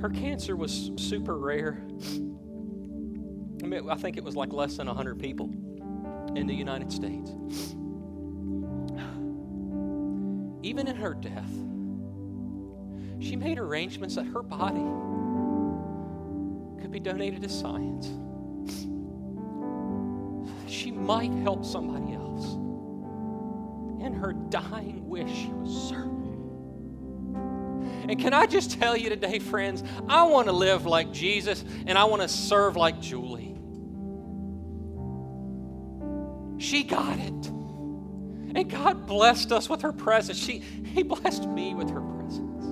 Her 0.00 0.08
cancer 0.08 0.56
was 0.56 0.92
super 0.96 1.36
rare. 1.36 1.82
I, 3.62 3.66
mean, 3.66 3.90
I 3.90 3.96
think 3.96 4.16
it 4.16 4.24
was 4.24 4.34
like 4.34 4.52
less 4.52 4.76
than 4.76 4.86
100 4.86 5.18
people 5.18 5.50
in 6.34 6.46
the 6.46 6.54
United 6.54 6.90
States. 6.90 7.30
Even 10.62 10.88
in 10.88 10.96
her 10.96 11.12
death, 11.14 11.52
she 13.20 13.36
made 13.36 13.58
arrangements 13.58 14.14
that 14.14 14.26
her 14.26 14.42
body 14.42 14.84
could 16.80 16.90
be 16.90 17.00
donated 17.00 17.42
to 17.42 17.48
science. 17.48 18.08
Might 21.06 21.32
help 21.42 21.64
somebody 21.64 22.14
else. 22.14 22.54
In 24.04 24.12
her 24.12 24.32
dying 24.32 25.08
wish, 25.08 25.30
she 25.30 25.48
was 25.48 25.88
certain. 25.88 26.16
And 28.08 28.18
can 28.18 28.34
I 28.34 28.46
just 28.46 28.78
tell 28.78 28.96
you 28.96 29.08
today, 29.08 29.38
friends, 29.38 29.82
I 30.08 30.24
want 30.24 30.46
to 30.46 30.52
live 30.52 30.86
like 30.86 31.12
Jesus 31.12 31.64
and 31.86 31.96
I 31.96 32.04
want 32.04 32.22
to 32.22 32.28
serve 32.28 32.76
like 32.76 33.00
Julie. 33.00 33.56
She 36.58 36.84
got 36.84 37.18
it. 37.18 37.46
And 38.56 38.70
God 38.70 39.06
blessed 39.06 39.52
us 39.52 39.68
with 39.68 39.82
her 39.82 39.92
presence. 39.92 40.38
She, 40.38 40.60
he 40.60 41.02
blessed 41.02 41.46
me 41.46 41.74
with 41.74 41.90
her 41.90 42.00
presence 42.00 42.64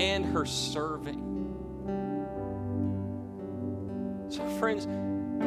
and 0.00 0.24
her 0.26 0.44
serving. 0.44 1.30
So, 4.28 4.46
friends, 4.58 4.86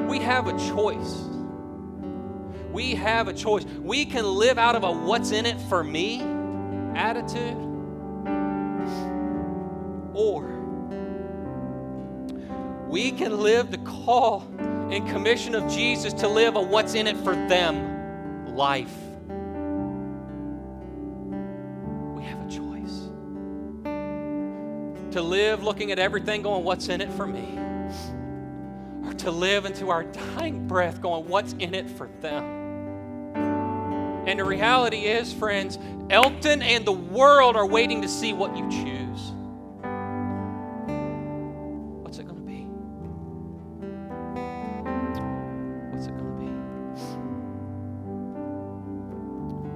we 0.09 0.19
have 0.19 0.47
a 0.47 0.57
choice. 0.73 1.15
We 2.75 2.95
have 2.95 3.29
a 3.29 3.33
choice. 3.33 3.63
We 3.63 4.03
can 4.03 4.25
live 4.25 4.57
out 4.57 4.75
of 4.75 4.83
a 4.83 4.91
what's 4.91 5.31
in 5.31 5.45
it 5.45 5.57
for 5.69 5.81
me 5.81 6.19
attitude, 6.93 7.55
or 10.13 10.43
we 12.89 13.13
can 13.13 13.39
live 13.39 13.71
the 13.71 13.77
call 13.77 14.45
and 14.59 15.07
commission 15.07 15.55
of 15.55 15.71
Jesus 15.71 16.11
to 16.15 16.27
live 16.27 16.57
a 16.57 16.61
what's 16.61 16.95
in 16.95 17.07
it 17.07 17.15
for 17.15 17.33
them 17.33 18.53
life. 18.57 18.93
We 22.13 22.23
have 22.25 22.45
a 22.45 22.51
choice. 22.51 23.09
To 25.13 25.21
live 25.21 25.63
looking 25.63 25.93
at 25.93 25.99
everything 25.99 26.41
going, 26.41 26.65
what's 26.65 26.89
in 26.89 26.99
it 26.99 27.11
for 27.13 27.25
me? 27.25 27.57
Or 29.07 29.13
to 29.13 29.31
live 29.31 29.63
into 29.63 29.91
our 29.91 30.03
dying 30.03 30.67
breath 30.67 31.01
going, 31.01 31.29
what's 31.29 31.53
in 31.53 31.73
it 31.73 31.89
for 31.89 32.09
them? 32.19 32.54
And 34.25 34.39
the 34.39 34.43
reality 34.43 35.05
is, 35.05 35.31
friends, 35.31 35.77
Elkton 36.09 36.63
and 36.63 36.83
the 36.85 36.91
world 36.91 37.55
are 37.55 37.65
waiting 37.65 38.01
to 38.01 38.07
see 38.07 38.33
what 38.33 38.57
you 38.57 38.67
choose. 38.69 39.31
What's 42.01 42.17
it 42.17 42.27
going 42.27 42.39
to 42.39 42.41
be? 42.41 42.61
What's 45.91 46.07
it 46.07 46.17
going 46.17 46.25
to 46.25 46.39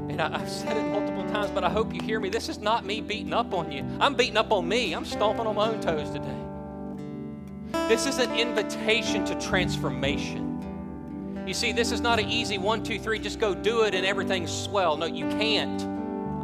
be? 0.07 0.13
And 0.13 0.21
I, 0.21 0.39
have 0.39 0.49
said 0.49 0.77
it 0.77 0.83
multiple 0.83 1.25
times, 1.29 1.51
but 1.51 1.63
I 1.63 1.69
hope 1.69 1.93
you 1.93 2.01
hear 2.01 2.19
me. 2.19 2.29
This 2.29 2.49
is 2.49 2.57
not 2.57 2.85
me 2.85 3.01
beating 3.01 3.33
up 3.33 3.53
on 3.53 3.71
you. 3.71 3.85
I'm 3.99 4.15
beating 4.15 4.37
up 4.37 4.51
on 4.51 4.67
me. 4.67 4.93
I'm 4.93 5.05
stomping 5.05 5.45
on 5.45 5.55
my 5.55 5.69
own 5.69 5.79
toes 5.79 6.09
today. 6.09 6.35
This 7.87 8.07
is 8.07 8.17
an 8.17 8.33
invitation 8.35 9.25
to 9.25 9.35
transformation. 9.35 10.48
You 11.49 11.55
see, 11.55 11.71
this 11.71 11.91
is 11.91 11.99
not 11.99 12.19
an 12.19 12.29
easy 12.29 12.59
one, 12.59 12.83
two, 12.83 12.99
three, 12.99 13.17
just 13.17 13.39
go 13.39 13.55
do 13.55 13.81
it 13.81 13.95
and 13.95 14.05
everything's 14.05 14.51
swell. 14.51 14.95
No, 14.95 15.07
you 15.07 15.27
can't. 15.29 15.81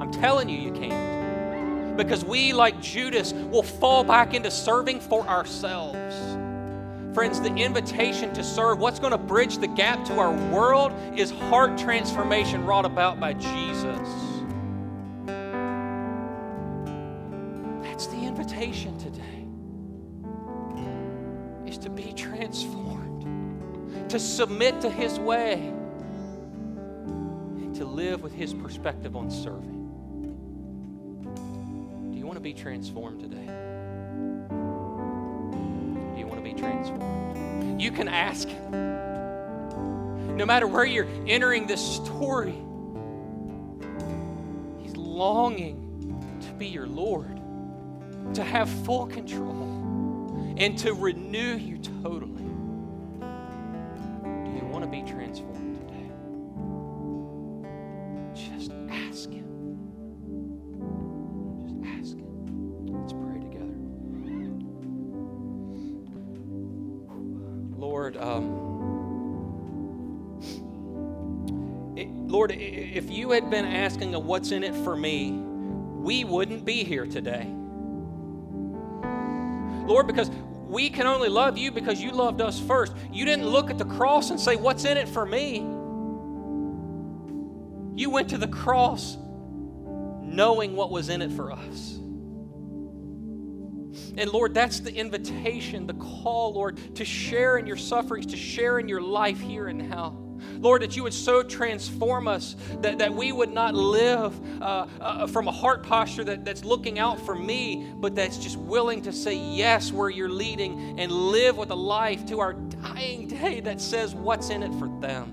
I'm 0.02 0.12
telling 0.12 0.50
you, 0.50 0.58
you 0.58 0.72
can't. 0.72 1.96
Because 1.96 2.26
we, 2.26 2.54
like 2.54 2.82
Judas, 2.82 3.32
will 3.32 3.62
fall 3.62 4.04
back 4.04 4.34
into 4.34 4.50
serving 4.50 5.00
for 5.00 5.22
ourselves. 5.28 6.16
Friends, 7.14 7.40
the 7.40 7.54
invitation 7.54 8.34
to 8.34 8.44
serve, 8.44 8.80
what's 8.80 8.98
going 8.98 9.12
to 9.12 9.20
bridge 9.20 9.60
the 9.60 9.68
gap 9.68 10.04
to 10.06 10.14
our 10.18 10.34
world 10.52 10.92
is 11.16 11.30
heart 11.30 11.78
transformation 11.78 12.66
wrought 12.66 12.86
about 12.86 13.20
by 13.20 13.34
Jesus. 13.34 14.35
To 24.16 24.20
submit 24.22 24.80
to 24.80 24.90
His 24.90 25.20
way, 25.20 25.74
to 27.74 27.84
live 27.84 28.22
with 28.22 28.32
His 28.32 28.54
perspective 28.54 29.14
on 29.14 29.30
serving. 29.30 29.74
Do 32.14 32.18
you 32.18 32.26
want 32.26 32.38
to 32.38 32.42
be 32.42 32.54
transformed 32.54 33.20
today? 33.20 33.46
Do 36.14 36.18
you 36.18 36.26
want 36.26 36.38
to 36.38 36.50
be 36.50 36.54
transformed? 36.54 37.82
You 37.82 37.92
can 37.92 38.08
ask 38.08 38.48
Him. 38.48 38.72
No 40.38 40.46
matter 40.46 40.66
where 40.66 40.86
you're 40.86 41.10
entering 41.28 41.68
this 41.68 41.86
story, 41.86 42.56
He's 44.82 44.96
longing 44.96 46.40
to 46.40 46.54
be 46.54 46.68
your 46.68 46.88
Lord, 46.88 47.38
to 48.34 48.46
have 48.46 48.70
full 48.86 49.08
control, 49.08 50.56
and 50.58 50.80
to 50.80 50.94
renew 50.94 51.58
you 51.58 51.80
totally 52.02 52.35
asking 73.76 74.16
a 74.16 74.20
what's 74.20 74.52
in 74.52 74.64
it 74.64 74.74
for 74.76 74.96
me, 74.96 75.32
we 75.32 76.24
wouldn't 76.24 76.66
be 76.66 76.84
here 76.84 77.06
today. 77.06 77.48
Lord, 79.88 80.08
because 80.08 80.30
we 80.68 80.90
can 80.90 81.06
only 81.06 81.30
love 81.30 81.58
you 81.58 81.72
because 81.72 82.02
you 82.02 82.12
loved 82.12 82.42
us 82.42 82.60
first. 82.60 82.96
You 83.12 83.26
didn't 83.26 83.48
look 83.48 83.70
at 83.70 83.78
the 83.78 83.86
cross 83.86 84.32
and 84.32 84.40
say, 84.40 84.56
What's 84.56 84.86
in 84.86 84.98
it 84.98 85.08
for 85.08 85.26
me? 85.26 85.60
You 87.96 88.10
went 88.10 88.30
to 88.32 88.38
the 88.38 88.48
cross 88.48 89.16
knowing 89.16 90.76
what 90.76 90.92
was 90.92 91.10
in 91.10 91.22
it 91.22 91.32
for 91.32 91.52
us. 91.52 92.00
And 94.18 94.30
Lord, 94.30 94.54
that's 94.54 94.80
the 94.80 94.94
invitation, 94.94 95.88
the 95.88 95.94
call, 95.94 96.54
Lord, 96.54 96.96
to 96.96 97.06
share 97.06 97.58
in 97.58 97.68
your 97.68 97.78
sufferings, 97.78 98.26
to 98.28 98.38
share 98.38 98.80
in 98.80 98.90
your 98.90 99.02
life 99.02 99.40
here 99.40 99.68
and 99.68 99.90
now. 99.90 100.25
Lord, 100.66 100.82
that 100.82 100.96
you 100.96 101.04
would 101.04 101.14
so 101.14 101.44
transform 101.44 102.28
us 102.28 102.56
that, 102.82 102.98
that 102.98 103.14
we 103.14 103.32
would 103.32 103.54
not 103.54 103.76
live 103.76 104.34
uh, 104.60 104.88
uh, 105.00 105.28
from 105.28 105.48
a 105.48 105.52
heart 105.52 105.84
posture 105.84 106.24
that, 106.24 106.44
that's 106.44 106.66
looking 106.66 106.98
out 106.98 107.24
for 107.24 107.36
me, 107.36 107.94
but 107.98 108.16
that's 108.16 108.40
just 108.40 108.58
willing 108.58 109.04
to 109.04 109.14
say 109.14 109.36
yes 109.36 109.92
where 109.92 110.10
you're 110.10 110.28
leading 110.28 111.00
and 111.00 111.12
live 111.12 111.56
with 111.56 111.70
a 111.70 111.76
life 111.76 112.26
to 112.26 112.40
our 112.40 112.54
dying 112.54 113.28
day 113.28 113.60
that 113.60 113.80
says 113.80 114.16
what's 114.16 114.50
in 114.50 114.64
it 114.64 114.74
for 114.80 114.88
them. 115.02 115.32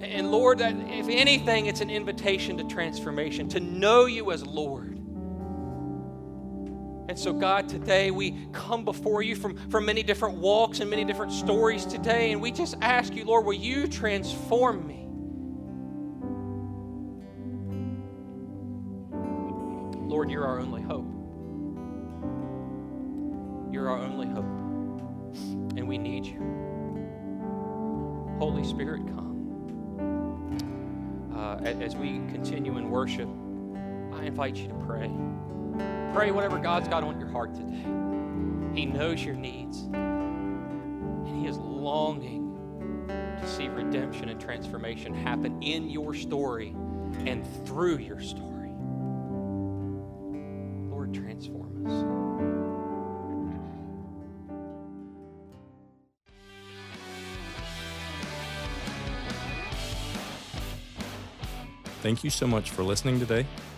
And 0.00 0.32
Lord, 0.32 0.58
that 0.58 0.74
if 0.74 1.08
anything, 1.08 1.66
it's 1.66 1.80
an 1.80 1.90
invitation 1.90 2.56
to 2.56 2.64
transformation, 2.64 3.48
to 3.50 3.60
know 3.60 4.06
you 4.06 4.32
as 4.32 4.44
Lord 4.44 4.99
And 7.10 7.18
so, 7.18 7.32
God, 7.32 7.68
today 7.68 8.12
we 8.12 8.46
come 8.52 8.84
before 8.84 9.20
you 9.20 9.34
from, 9.34 9.56
from 9.68 9.84
many 9.84 10.04
different 10.04 10.36
walks 10.38 10.78
and 10.78 10.88
many 10.88 11.04
different 11.04 11.32
stories 11.32 11.84
today, 11.84 12.30
and 12.30 12.40
we 12.40 12.52
just 12.52 12.76
ask 12.80 13.16
you, 13.16 13.24
Lord, 13.24 13.44
will 13.44 13.52
you 13.52 13.88
transform 13.88 14.86
me? 14.86 15.08
Lord, 20.08 20.30
you're 20.30 20.46
our 20.46 20.60
only 20.60 20.82
hope. 20.82 21.08
You're 23.74 23.88
our 23.88 23.98
only 23.98 24.28
hope. 24.28 24.44
And 25.76 25.88
we 25.88 25.98
need 25.98 26.24
you. 26.24 26.38
Holy 28.38 28.62
Spirit, 28.62 29.04
come. 29.08 29.26
Uh, 31.34 31.56
as 31.64 31.96
we 31.96 32.20
continue 32.28 32.78
in 32.78 32.88
worship, 32.88 33.28
I 34.12 34.26
invite 34.26 34.54
you 34.54 34.68
to 34.68 34.74
pray. 34.86 35.10
Pray 36.14 36.30
whatever 36.30 36.58
God's 36.58 36.88
got 36.88 37.04
on 37.04 37.18
your 37.20 37.28
heart 37.28 37.54
today. 37.54 37.84
He 38.74 38.86
knows 38.86 39.22
your 39.24 39.34
needs, 39.34 39.82
and 39.92 41.26
He 41.40 41.46
is 41.46 41.56
longing 41.58 43.06
to 43.08 43.46
see 43.46 43.68
redemption 43.68 44.28
and 44.28 44.40
transformation 44.40 45.14
happen 45.14 45.62
in 45.62 45.88
your 45.88 46.14
story 46.14 46.74
and 47.26 47.46
through 47.66 47.98
your 47.98 48.20
story. 48.20 48.70
Lord, 50.90 51.14
transform 51.14 51.86
us. 51.86 52.30
Thank 62.02 62.24
you 62.24 62.30
so 62.30 62.46
much 62.46 62.70
for 62.70 62.82
listening 62.82 63.20
today. 63.20 63.46